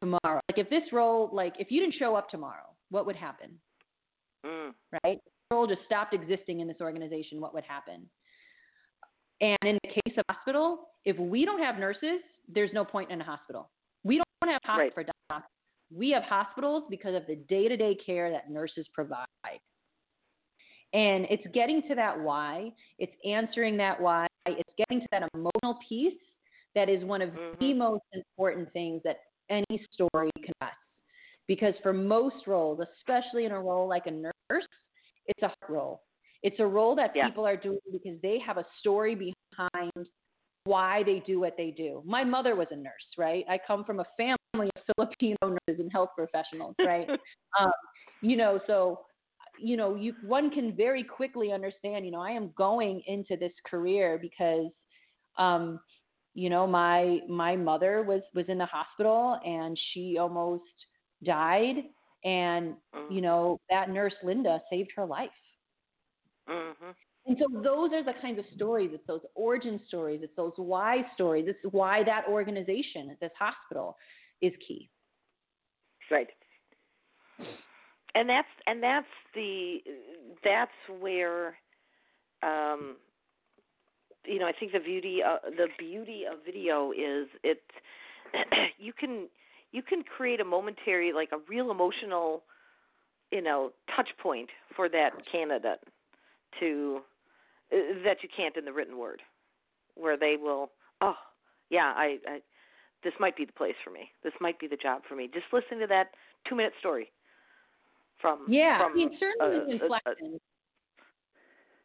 tomorrow, 0.00 0.40
like 0.50 0.58
if 0.58 0.68
this 0.70 0.92
role, 0.92 1.30
like 1.32 1.54
if 1.58 1.70
you 1.70 1.80
didn't 1.80 1.94
show 1.94 2.14
up 2.14 2.28
tomorrow, 2.28 2.66
what 2.90 3.06
would 3.06 3.16
happen? 3.16 3.58
Mm. 4.44 4.74
Right? 5.04 5.16
If 5.24 5.32
the 5.50 5.56
role 5.56 5.66
just 5.66 5.84
stopped 5.86 6.12
existing 6.14 6.60
in 6.60 6.68
this 6.68 6.76
organization, 6.80 7.40
what 7.40 7.54
would 7.54 7.64
happen? 7.64 8.08
And 9.40 9.58
in 9.64 9.78
the 9.82 9.88
case 9.88 10.18
of 10.18 10.24
hospital, 10.30 10.88
if 11.04 11.18
we 11.18 11.44
don't 11.44 11.60
have 11.60 11.78
nurses, 11.78 12.20
there's 12.48 12.72
no 12.72 12.84
point 12.84 13.10
in 13.10 13.20
a 13.20 13.24
hospital. 13.24 13.70
We 14.04 14.16
don't 14.16 14.50
have 14.52 14.60
hospitals 14.64 14.78
Right. 14.78 14.94
for 14.94 15.12
doctors. 15.30 15.50
We 15.90 16.10
have 16.10 16.22
hospitals 16.24 16.84
because 16.90 17.14
of 17.14 17.26
the 17.26 17.36
day-to-day 17.36 17.96
care 18.04 18.30
that 18.30 18.50
nurses 18.50 18.86
provide. 18.88 19.26
And 20.94 21.26
it's 21.28 21.44
getting 21.52 21.82
to 21.88 21.94
that 21.96 22.18
why. 22.18 22.72
It's 22.98 23.12
answering 23.28 23.76
that 23.78 24.00
why. 24.00 24.26
It's 24.46 24.70
getting 24.78 25.00
to 25.00 25.08
that 25.10 25.28
emotional 25.34 25.78
piece 25.88 26.14
that 26.74 26.88
is 26.88 27.04
one 27.04 27.20
of 27.20 27.30
the 27.60 27.74
Mhm. 27.74 27.78
most 27.78 28.02
important 28.12 28.72
things 28.72 29.02
that 29.04 29.18
any 29.50 29.86
story 29.92 30.30
can 30.36 30.54
ask. 30.60 30.76
Because 31.46 31.74
for 31.82 31.92
most 31.92 32.46
roles, 32.46 32.80
especially 32.98 33.44
in 33.44 33.52
a 33.52 33.60
role 33.60 33.88
like 33.88 34.06
a 34.06 34.10
nurse, 34.10 34.66
it's 35.26 35.42
a 35.42 35.48
heart 35.48 35.70
role. 35.70 36.02
It's 36.42 36.60
a 36.60 36.66
role 36.66 36.94
that 36.96 37.14
Yeah. 37.14 37.26
people 37.26 37.46
are 37.46 37.56
doing 37.56 37.78
because 37.90 38.20
they 38.22 38.38
have 38.38 38.58
a 38.58 38.66
story 38.80 39.14
behind 39.14 40.08
why 40.64 41.02
they 41.02 41.22
do 41.26 41.40
what 41.40 41.56
they 41.56 41.70
do. 41.70 42.02
My 42.06 42.24
mother 42.24 42.54
was 42.54 42.68
a 42.70 42.76
nurse, 42.76 42.92
right? 43.18 43.44
I 43.48 43.58
come 43.66 43.84
from 43.84 44.00
a 44.00 44.06
family 44.16 44.70
of 44.76 44.82
Filipino 44.96 45.36
nurses 45.42 45.80
and 45.80 45.92
health 45.92 46.10
professionals, 46.16 46.74
right? 46.84 47.08
um, 47.58 47.72
you 48.20 48.36
know, 48.36 48.60
so 48.66 49.00
you 49.58 49.76
know, 49.76 49.94
you 49.94 50.14
one 50.22 50.50
can 50.50 50.74
very 50.76 51.02
quickly 51.02 51.52
understand. 51.52 52.04
You 52.04 52.12
know, 52.12 52.20
I 52.20 52.30
am 52.30 52.50
going 52.56 53.02
into 53.06 53.36
this 53.36 53.52
career 53.68 54.18
because, 54.20 54.70
um, 55.38 55.80
you 56.34 56.50
know, 56.50 56.66
my 56.66 57.20
my 57.28 57.56
mother 57.56 58.02
was 58.02 58.22
was 58.34 58.46
in 58.48 58.58
the 58.58 58.66
hospital 58.66 59.38
and 59.44 59.78
she 59.92 60.18
almost 60.18 60.62
died, 61.24 61.76
and 62.24 62.74
you 63.10 63.20
know 63.20 63.60
that 63.70 63.90
nurse 63.90 64.14
Linda 64.22 64.62
saved 64.70 64.90
her 64.96 65.04
life. 65.04 65.30
Mm-hmm. 66.48 66.90
And 67.26 67.38
so 67.38 67.62
those 67.62 67.90
are 67.92 68.04
the 68.04 68.12
kinds 68.20 68.38
of 68.38 68.44
stories. 68.54 68.90
It's 68.92 69.06
those 69.06 69.22
origin 69.34 69.80
stories. 69.88 70.20
It's 70.22 70.36
those 70.36 70.52
why 70.56 71.06
stories. 71.14 71.46
It's 71.48 71.74
why 71.74 72.04
that 72.04 72.24
organization, 72.28 73.16
this 73.20 73.30
hospital, 73.38 73.96
is 74.42 74.52
key. 74.66 74.90
Right. 76.10 76.28
And 78.14 78.28
that's 78.28 78.48
and 78.66 78.82
that's 78.82 79.06
the 79.34 79.78
that's 80.42 81.00
where 81.00 81.56
um 82.42 82.96
you 84.26 84.38
know, 84.38 84.46
I 84.46 84.52
think 84.58 84.72
the 84.72 84.80
beauty 84.80 85.20
uh, 85.22 85.38
the 85.50 85.68
beauty 85.78 86.22
of 86.30 86.44
video 86.44 86.92
is 86.92 87.28
it 87.42 87.62
you 88.78 88.92
can 88.92 89.28
you 89.72 89.82
can 89.82 90.02
create 90.02 90.40
a 90.40 90.44
momentary 90.44 91.12
like 91.12 91.30
a 91.32 91.38
real 91.48 91.70
emotional 91.70 92.42
you 93.30 93.42
know 93.42 93.72
touch 93.94 94.08
point 94.22 94.48
for 94.74 94.88
that 94.88 95.10
candidate 95.30 95.80
to 96.60 97.00
uh, 97.72 97.76
that 98.04 98.18
you 98.22 98.28
can't 98.34 98.56
in 98.56 98.64
the 98.64 98.72
written 98.72 98.98
word 98.98 99.20
where 99.94 100.16
they 100.16 100.36
will 100.40 100.70
oh 101.00 101.16
yeah 101.70 101.92
I, 101.94 102.18
I 102.26 102.38
this 103.02 103.12
might 103.20 103.36
be 103.36 103.44
the 103.44 103.52
place 103.52 103.74
for 103.84 103.90
me. 103.90 104.08
This 104.22 104.32
might 104.40 104.58
be 104.58 104.66
the 104.66 104.78
job 104.78 105.02
for 105.06 105.14
me. 105.14 105.28
Just 105.32 105.44
listening 105.52 105.80
to 105.80 105.86
that 105.88 106.08
two 106.48 106.56
minute 106.56 106.72
story 106.80 107.10
from 108.24 108.46
Yeah, 108.48 108.78
from 108.78 108.92
I 108.92 108.94
mean 108.96 109.10
certainly 109.20 109.56
uh, 109.58 109.66
with 109.66 109.80
uh, 109.82 109.84
inflections. 109.84 110.40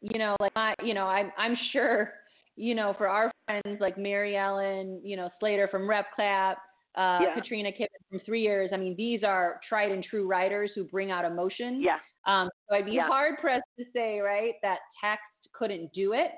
you 0.00 0.18
know, 0.18 0.36
like 0.40 0.52
I, 0.56 0.74
you 0.82 0.94
know, 0.94 1.06
I'm 1.06 1.30
I'm 1.36 1.56
sure, 1.72 2.14
you 2.56 2.74
know, 2.74 2.94
for 2.96 3.06
our 3.08 3.30
friends 3.46 3.78
like 3.80 3.98
Mary 3.98 4.36
Ellen, 4.36 5.00
you 5.04 5.16
know, 5.16 5.28
Slayter 5.38 5.68
from 5.68 5.82
RepCap, 5.82 6.54
uh, 6.96 7.18
Yeah. 7.22 7.34
Katrina 7.34 7.70
Kibben 7.70 8.00
from 8.08 8.20
Three 8.24 8.46
Ears. 8.46 8.70
I 8.72 8.78
mean, 8.78 8.94
these 8.96 9.22
are 9.22 9.60
tried 9.68 9.92
and 9.92 10.02
true 10.02 10.26
writers 10.26 10.70
who 10.74 10.84
bring 10.84 11.10
out 11.10 11.24
emotion. 11.26 11.82
yeah 11.82 11.98
Um, 12.26 12.48
so 12.68 12.76
I'd 12.76 12.86
be 12.86 12.92
Yeah. 12.92 13.06
hard 13.06 13.38
pressed 13.38 13.64
to 13.78 13.84
say, 13.94 14.20
right, 14.20 14.54
that 14.62 14.78
text 15.02 15.24
couldn't 15.52 15.92
do 15.92 16.12
it. 16.14 16.30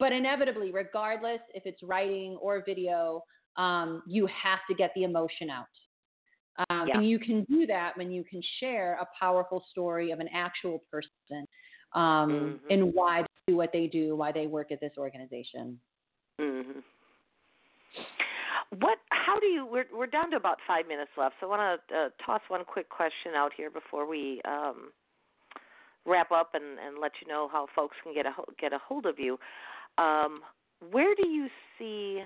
But 0.00 0.12
inevitably, 0.12 0.70
regardless 0.72 1.40
if 1.54 1.64
it's 1.66 1.82
writing 1.82 2.36
or 2.40 2.62
video, 2.64 3.22
um, 3.56 4.02
you 4.06 4.26
have 4.26 4.60
to 4.68 4.74
get 4.74 4.92
the 4.94 5.02
emotion 5.04 5.50
out. 5.50 5.66
Um, 6.70 6.88
Yeah. 6.88 6.98
And 6.98 7.08
you 7.08 7.18
can 7.18 7.44
do 7.44 7.66
that 7.66 7.96
when 7.96 8.10
you 8.10 8.24
can 8.24 8.42
share 8.58 8.94
a 9.00 9.06
powerful 9.18 9.64
story 9.70 10.10
of 10.10 10.20
an 10.20 10.28
actual 10.32 10.80
person 10.90 11.46
um, 11.94 12.30
Mhm. 12.30 12.60
and 12.70 12.94
why 12.94 13.22
they 13.22 13.52
do 13.52 13.56
what 13.56 13.72
they 13.72 13.86
do, 13.86 14.16
why 14.16 14.32
they 14.32 14.46
work 14.46 14.72
at 14.72 14.80
this 14.80 14.98
organization. 14.98 15.80
hmm 16.38 16.80
What? 18.80 18.98
How 19.10 19.38
do 19.38 19.46
you? 19.46 19.64
We're 19.64 19.86
we're 19.92 20.06
down 20.06 20.30
to 20.32 20.36
about 20.36 20.60
five 20.66 20.86
minutes 20.86 21.10
left, 21.16 21.36
so 21.40 21.46
I 21.46 21.48
want 21.48 21.88
to 21.88 21.96
uh, 21.96 22.08
toss 22.24 22.42
one 22.48 22.64
quick 22.64 22.88
question 22.90 23.32
out 23.34 23.52
here 23.54 23.70
before 23.70 24.06
we 24.06 24.42
um, 24.44 24.92
wrap 26.04 26.30
up 26.32 26.54
and, 26.54 26.78
and 26.78 26.98
let 26.98 27.12
you 27.22 27.28
know 27.28 27.48
how 27.50 27.66
folks 27.74 27.96
can 28.02 28.12
get 28.12 28.26
a 28.26 28.32
get 28.60 28.72
a 28.74 28.78
hold 28.78 29.06
of 29.06 29.18
you. 29.18 29.38
Um, 29.96 30.42
where 30.90 31.14
do 31.14 31.28
you 31.28 31.48
see 31.78 32.22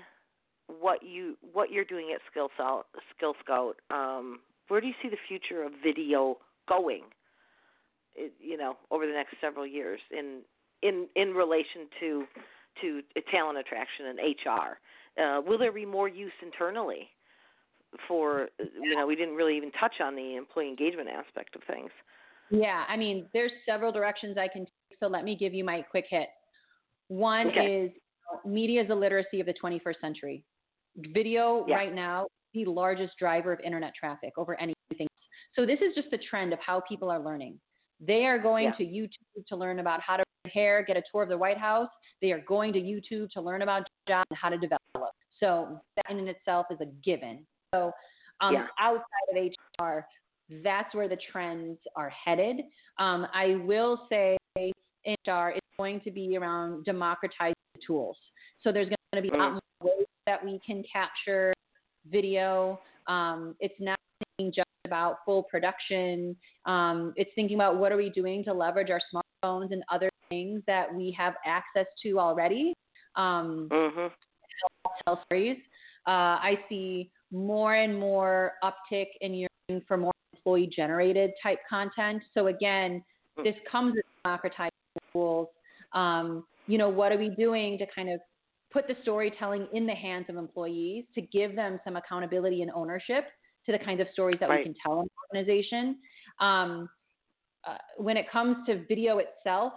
what 0.67 1.03
you 1.03 1.37
what 1.53 1.71
you're 1.71 1.85
doing 1.85 2.11
at 2.13 2.21
Skill 2.31 2.49
Scout? 2.55 2.87
Skill 3.15 3.35
Scout. 3.43 3.75
Um, 3.89 4.39
where 4.67 4.81
do 4.81 4.87
you 4.87 4.93
see 5.01 5.09
the 5.09 5.17
future 5.27 5.63
of 5.63 5.71
video 5.83 6.37
going? 6.67 7.03
It, 8.15 8.33
you 8.39 8.57
know, 8.57 8.77
over 8.91 9.05
the 9.05 9.13
next 9.13 9.35
several 9.41 9.65
years 9.67 9.99
in 10.11 10.41
in 10.81 11.07
in 11.15 11.33
relation 11.33 11.87
to 11.99 12.25
to 12.81 13.01
talent 13.31 13.57
attraction 13.57 14.07
and 14.07 14.19
HR. 14.19 14.79
Uh, 15.21 15.41
will 15.41 15.59
there 15.59 15.71
be 15.71 15.85
more 15.85 16.07
use 16.07 16.31
internally 16.41 17.07
for 18.07 18.49
you 18.59 18.95
know 18.95 19.05
we 19.05 19.15
didn't 19.15 19.35
really 19.35 19.55
even 19.57 19.71
touch 19.71 19.93
on 20.01 20.15
the 20.15 20.35
employee 20.35 20.69
engagement 20.69 21.09
aspect 21.09 21.55
of 21.55 21.61
things. 21.63 21.91
Yeah, 22.49 22.83
I 22.87 22.97
mean, 22.97 23.25
there's 23.33 23.51
several 23.65 23.91
directions 23.91 24.37
I 24.37 24.47
can 24.47 24.65
take, 24.65 24.97
so 24.99 25.07
let 25.07 25.23
me 25.23 25.35
give 25.35 25.53
you 25.53 25.63
my 25.63 25.81
quick 25.81 26.05
hit. 26.09 26.27
One 27.07 27.47
Okay. 27.47 27.83
is 27.83 27.91
media 28.45 28.81
is 28.81 28.87
the 28.87 28.95
literacy 28.95 29.39
of 29.39 29.45
the 29.45 29.53
21st 29.53 29.99
century. 30.01 30.43
Video 30.97 31.65
Yeah. 31.67 31.75
right 31.75 31.93
now 31.93 32.27
the 32.53 32.65
largest 32.65 33.17
driver 33.17 33.51
of 33.51 33.59
internet 33.61 33.93
traffic 33.95 34.31
over 34.37 34.59
anything. 34.59 35.07
So 35.55 35.65
this 35.65 35.79
is 35.81 35.95
just 35.95 36.11
the 36.11 36.19
trend 36.19 36.53
of 36.53 36.59
how 36.59 36.81
people 36.81 37.09
are 37.09 37.19
learning. 37.19 37.59
They 37.99 38.25
are 38.25 38.37
going 38.37 38.65
Yeah. 38.65 38.71
to 38.73 38.85
YouTube 38.85 39.45
to 39.47 39.55
learn 39.55 39.79
about 39.79 40.01
how 40.01 40.17
to 40.17 40.23
hair, 40.53 40.83
get 40.83 40.97
a 40.97 41.03
tour 41.11 41.23
of 41.23 41.29
the 41.29 41.37
White 41.37 41.57
House. 41.57 41.89
They 42.21 42.31
are 42.31 42.39
going 42.41 42.73
to 42.73 42.79
YouTube 42.79 43.31
to 43.31 43.41
learn 43.41 43.61
about 43.63 43.87
jobs 44.07 44.27
and 44.29 44.37
how 44.37 44.49
to 44.49 44.57
develop. 44.57 45.13
So 45.39 45.79
that 45.95 46.11
in 46.11 46.27
itself 46.27 46.67
is 46.69 46.79
a 46.81 46.85
given. 47.03 47.47
So 47.73 47.91
um, 48.41 48.53
Yeah. 48.53 48.67
outside 48.77 49.03
of 49.31 49.35
HR, 49.81 50.07
that's 50.63 50.93
where 50.93 51.07
the 51.07 51.17
trends 51.31 51.79
are 51.95 52.09
headed. 52.09 52.61
Um, 52.99 53.27
I 53.33 53.55
will 53.65 54.05
say 54.09 54.37
HR 55.05 55.49
is 55.49 55.61
going 55.77 56.01
to 56.01 56.11
be 56.11 56.37
around 56.37 56.85
democratizing 56.85 57.55
tools. 57.85 58.17
So 58.61 58.71
there's 58.71 58.87
going 58.89 58.97
to 59.15 59.21
be 59.21 59.29
a 59.29 59.37
lot 59.37 59.51
more 59.51 59.53
ways 59.53 59.61
that 60.25 60.43
we 60.43 60.59
can 60.65 60.83
capture 60.91 61.53
video. 62.09 62.79
Um, 63.07 63.55
it's 63.59 63.75
not 63.79 63.97
thinking 64.37 64.53
just 64.55 64.67
about 64.85 65.17
full 65.25 65.43
production. 65.43 66.35
Um, 66.65 67.13
it's 67.15 67.31
thinking 67.35 67.55
about 67.55 67.77
what 67.77 67.91
are 67.91 67.97
we 67.97 68.09
doing 68.09 68.43
to 68.45 68.53
leverage 68.53 68.89
our 68.89 69.01
smartphones 69.13 69.71
and 69.71 69.83
other 69.91 70.09
things 70.29 70.61
that 70.67 70.93
we 70.93 71.15
have 71.17 71.35
access 71.45 71.85
to 72.03 72.19
already. 72.19 72.73
Um, 73.15 73.69
Mhm. 73.69 74.11
tell 75.05 75.23
stories. 75.25 75.57
Uh, 76.07 76.37
I 76.41 76.63
see 76.69 77.11
more 77.31 77.75
and 77.75 77.97
more 77.97 78.53
uptick 78.63 79.07
in 79.21 79.33
yearning 79.33 79.85
for 79.87 79.97
more 79.97 80.11
employee 80.33 80.67
generated 80.67 81.31
type 81.41 81.59
content. 81.67 82.23
So 82.33 82.47
again, 82.47 83.03
Mm. 83.37 83.43
this 83.43 83.55
comes 83.65 83.95
with 83.95 84.05
democratizing 84.23 84.71
tools. 85.11 85.49
Um, 85.93 86.47
you 86.67 86.77
know, 86.77 86.89
what 86.89 87.11
are 87.11 87.17
we 87.17 87.29
doing 87.29 87.77
to 87.77 87.85
kind 87.87 88.09
of 88.09 88.21
put 88.73 88.87
the 88.87 88.95
storytelling 89.03 89.67
in 89.71 89.85
the 89.85 89.93
hands 89.93 90.25
of 90.29 90.35
employees 90.35 91.05
to 91.13 91.21
give 91.21 91.55
them 91.55 91.79
some 91.83 91.95
accountability 91.95 92.63
and 92.63 92.71
ownership 92.71 93.25
to 93.65 93.71
the 93.71 93.79
kinds 93.79 94.01
of 94.01 94.07
stories 94.11 94.37
that 94.39 94.49
Right. 94.49 94.59
we 94.59 94.63
can 94.73 94.75
tell 94.83 94.99
in 94.99 95.05
the 95.05 95.37
organization. 95.37 96.01
Um, 96.39 96.89
uh, 97.65 97.77
when 97.97 98.17
it 98.17 98.29
comes 98.29 98.57
to 98.65 98.83
video 98.87 99.19
itself, 99.19 99.73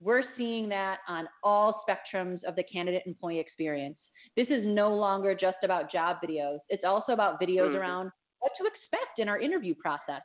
we're 0.00 0.24
seeing 0.36 0.68
that 0.68 0.98
on 1.08 1.26
all 1.42 1.84
spectrums 1.88 2.42
of 2.44 2.56
the 2.56 2.64
candidate 2.64 3.04
employee 3.06 3.38
experience. 3.38 3.96
This 4.36 4.48
is 4.50 4.66
no 4.66 4.94
longer 4.94 5.34
just 5.34 5.58
about 5.62 5.90
job 5.90 6.18
videos. 6.22 6.58
It's 6.68 6.84
also 6.84 7.12
about 7.12 7.40
videos 7.40 7.70
Mhm. 7.70 7.76
around 7.78 8.12
what 8.40 8.52
to 8.58 8.66
expect 8.66 9.18
in 9.18 9.28
our 9.28 9.38
interview 9.38 9.74
process. 9.74 10.22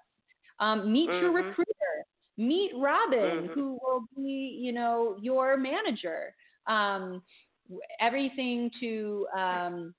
Um, 0.59 0.91
meet 0.91 1.05
your 1.21 1.31
Mhm. 1.31 1.35
recruiter. 1.35 2.05
Meet 2.37 2.75
Robin, 2.75 3.47
Mhm. 3.47 3.53
who 3.53 3.79
will 3.81 4.05
be, 4.15 4.57
you 4.59 4.71
know, 4.73 5.15
your 5.21 5.55
manager. 5.57 6.35
Um, 6.65 7.23
everything 7.99 8.71
to 8.79 9.27
um, 9.38 9.93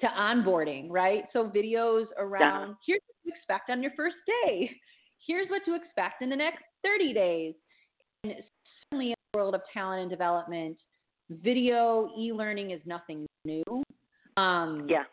to 0.00 0.06
onboarding, 0.06 0.88
right? 0.90 1.24
So 1.32 1.48
videos 1.48 2.06
around 2.18 2.76
here's 2.86 3.00
what 3.06 3.30
to 3.30 3.36
expect 3.36 3.70
on 3.70 3.82
your 3.82 3.92
first 3.96 4.16
day. 4.44 4.70
Here's 5.26 5.48
what 5.48 5.64
to 5.64 5.74
expect 5.74 6.20
in 6.22 6.28
the 6.28 6.36
next 6.36 6.62
30 6.84 7.14
days. 7.14 7.54
And 8.24 8.34
certainly 8.90 9.10
in 9.10 9.14
the 9.32 9.38
world 9.38 9.54
of 9.54 9.62
talent 9.72 10.02
and 10.02 10.10
development, 10.10 10.76
video 11.30 12.10
e-learning 12.18 12.72
is 12.72 12.80
nothing 12.84 13.26
new. 13.44 13.62
Um, 14.36 14.86
Yeah. 14.88 15.04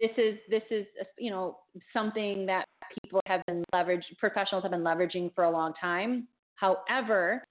this 0.00 0.10
is 0.16 0.38
this 0.48 0.62
is 0.70 0.86
you 1.18 1.30
know 1.30 1.58
something 1.92 2.46
that 2.46 2.64
people 3.02 3.20
have 3.26 3.42
been 3.46 3.64
leveraged 3.74 4.04
professionals 4.18 4.62
have 4.62 4.70
been 4.70 4.84
leveraging 4.84 5.34
for 5.34 5.44
a 5.44 5.50
long 5.50 5.74
time 5.80 6.28
however 6.54 7.44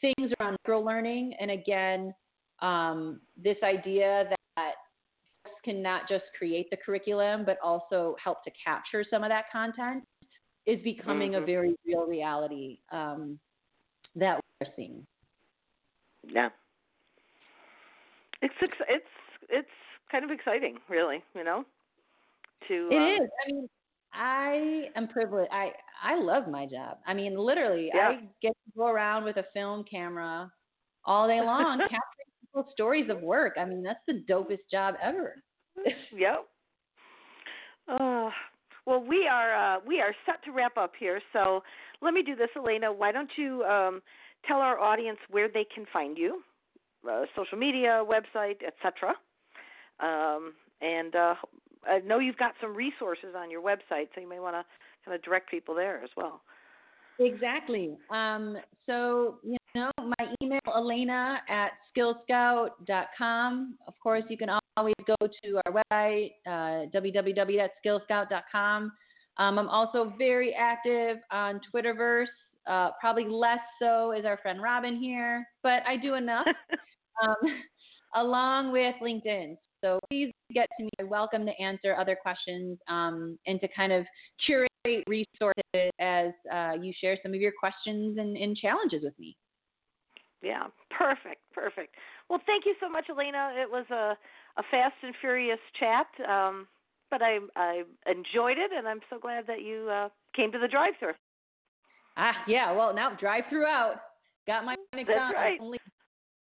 things 0.00 0.32
around 0.38 0.56
micro 0.64 0.80
learning 0.80 1.34
and 1.40 1.50
again 1.50 2.14
um, 2.60 3.20
this 3.36 3.56
idea 3.62 4.28
that 4.56 4.74
folks 5.44 5.56
can 5.64 5.82
not 5.82 6.08
just 6.08 6.24
create 6.36 6.68
the 6.70 6.76
curriculum 6.76 7.44
but 7.44 7.58
also 7.62 8.16
help 8.22 8.42
to 8.44 8.50
capture 8.62 9.04
some 9.08 9.22
of 9.22 9.30
that 9.30 9.44
content 9.52 10.04
is 10.66 10.82
becoming 10.82 11.34
a 11.36 11.40
Mhm. 11.40 11.46
very 11.46 11.74
real 11.86 12.06
reality 12.06 12.78
um, 12.90 13.38
that 14.16 14.40
we're 14.60 14.72
seeing 14.76 15.06
Yeah. 16.24 16.50
It's 18.42 18.54
it's 18.60 19.04
it's 19.48 19.68
kind 20.10 20.24
of 20.24 20.30
exciting, 20.30 20.78
really. 20.88 21.22
You 21.34 21.44
know. 21.44 21.64
To 22.68 22.88
It 22.90 22.96
um, 22.96 23.22
is. 23.22 23.30
I 23.46 23.52
mean, 23.52 23.68
I 24.12 24.90
am 24.96 25.08
privileged. 25.08 25.50
I 25.52 25.72
I 26.02 26.16
love 26.18 26.48
my 26.48 26.66
job. 26.66 26.98
I 27.06 27.14
mean, 27.14 27.36
literally, 27.36 27.90
Yeah. 27.94 28.08
I 28.10 28.14
get 28.42 28.52
to 28.52 28.72
go 28.76 28.86
around 28.88 29.24
with 29.24 29.36
a 29.38 29.44
film 29.54 29.84
camera 29.84 30.52
all 31.04 31.26
day 31.26 31.40
long, 31.40 31.78
capturing 31.90 32.17
people's 32.48 32.72
stories 32.72 33.10
of 33.10 33.20
work. 33.20 33.54
I 33.58 33.64
mean, 33.64 33.82
that's 33.82 34.00
the 34.06 34.24
dopest 34.28 34.70
job 34.70 34.94
ever. 35.02 35.34
Yep. 36.12 36.44
Uh, 37.88 38.30
well, 38.84 39.02
we 39.06 39.28
are 39.30 39.76
uh, 39.76 39.80
we 39.86 40.00
are 40.00 40.12
set 40.26 40.42
to 40.44 40.50
wrap 40.50 40.76
up 40.76 40.92
here. 40.98 41.20
So 41.32 41.62
let 42.02 42.12
me 42.12 42.22
do 42.22 42.34
this, 42.34 42.48
Elena. 42.56 42.92
Why 42.92 43.12
don't 43.12 43.30
you 43.36 43.62
um, 43.64 44.02
tell 44.46 44.58
our 44.58 44.78
audience 44.78 45.18
where 45.30 45.48
they 45.48 45.64
can 45.72 45.86
find 45.92 46.18
you, 46.18 46.42
uh, 47.08 47.22
social 47.36 47.58
media, 47.58 48.02
website, 48.04 48.56
etc. 48.66 49.14
Um, 50.00 50.54
and 50.80 51.14
uh, 51.14 51.34
I 51.86 52.00
know 52.00 52.18
you've 52.18 52.36
got 52.36 52.54
some 52.60 52.74
resources 52.74 53.34
on 53.36 53.50
your 53.50 53.62
website, 53.62 54.08
so 54.14 54.20
you 54.20 54.28
may 54.28 54.40
want 54.40 54.56
to 54.56 54.64
kind 55.04 55.14
of 55.14 55.22
direct 55.22 55.50
people 55.50 55.74
there 55.74 56.02
as 56.02 56.10
well. 56.16 56.40
Exactly. 57.20 57.96
Um, 58.10 58.56
so, 58.86 59.38
you 59.42 59.57
know, 59.78 59.90
my 59.98 60.34
email, 60.42 60.60
Elena 60.76 61.40
at 61.48 61.72
skillscout.com. 61.96 63.78
Of 63.86 63.94
course, 64.02 64.24
you 64.28 64.36
can 64.36 64.48
always 64.76 64.94
go 65.06 65.14
to 65.20 65.60
our 65.66 65.72
website, 65.72 66.30
uh, 66.46 66.86
www.skillscout.com. 66.94 68.92
Um, 69.38 69.58
I'm 69.58 69.68
also 69.68 70.12
very 70.18 70.54
active 70.54 71.18
on 71.30 71.60
Twitterverse, 71.72 72.26
uh, 72.68 72.90
probably 73.00 73.26
less 73.28 73.60
so 73.80 74.12
is 74.12 74.24
our 74.24 74.36
friend 74.38 74.60
Robin 74.60 75.00
here, 75.00 75.46
but 75.62 75.82
I 75.86 75.96
do 75.96 76.14
enough, 76.14 76.46
um, 77.22 77.36
along 78.16 78.72
with 78.72 78.94
LinkedIn. 79.02 79.56
So 79.80 80.00
please 80.10 80.32
get 80.52 80.68
to 80.78 80.84
me. 80.84 80.90
Welcome 81.04 81.46
to 81.46 81.52
answer 81.62 81.94
other 81.94 82.16
questions 82.20 82.78
um, 82.88 83.38
and 83.46 83.60
to 83.60 83.68
kind 83.68 83.92
of 83.92 84.04
curate 84.44 84.68
resources 85.06 85.92
as 86.00 86.32
uh, 86.52 86.72
you 86.80 86.92
share 87.00 87.16
some 87.22 87.32
of 87.32 87.40
your 87.40 87.52
questions 87.58 88.18
and, 88.18 88.36
and 88.36 88.56
challenges 88.56 89.02
with 89.04 89.16
me. 89.18 89.36
Yeah, 90.42 90.64
perfect, 90.90 91.42
perfect. 91.52 91.94
Well, 92.28 92.40
thank 92.46 92.64
you 92.66 92.74
so 92.80 92.88
much, 92.88 93.06
Elena. 93.10 93.52
It 93.56 93.70
was 93.70 93.86
a 93.90 94.16
a 94.58 94.62
fast 94.70 94.94
and 95.02 95.14
furious 95.20 95.58
chat, 95.78 96.06
um, 96.28 96.66
but 97.10 97.22
I 97.22 97.38
I 97.56 97.82
enjoyed 98.06 98.58
it, 98.58 98.70
and 98.76 98.88
I'm 98.88 99.00
so 99.10 99.18
glad 99.18 99.46
that 99.46 99.62
you 99.62 99.88
uh, 99.90 100.08
came 100.34 100.52
to 100.52 100.58
the 100.58 100.68
drive-through. 100.68 101.14
Ah, 102.16 102.34
yeah. 102.48 102.72
Well, 102.72 102.94
now 102.94 103.14
drive 103.14 103.44
through 103.48 103.66
out. 103.66 103.96
Got 104.46 104.64
my 104.64 104.76
McDonald's. 104.94 105.34
right. 105.36 105.60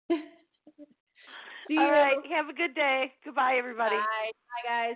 See 1.68 1.78
All 1.78 1.86
you. 1.86 1.92
right, 1.92 2.18
have 2.32 2.48
a 2.50 2.54
good 2.54 2.76
day. 2.76 3.12
Goodbye, 3.24 3.56
everybody. 3.58 3.96
Bye. 3.96 4.32
Bye, 4.64 4.70
guys. 4.70 4.96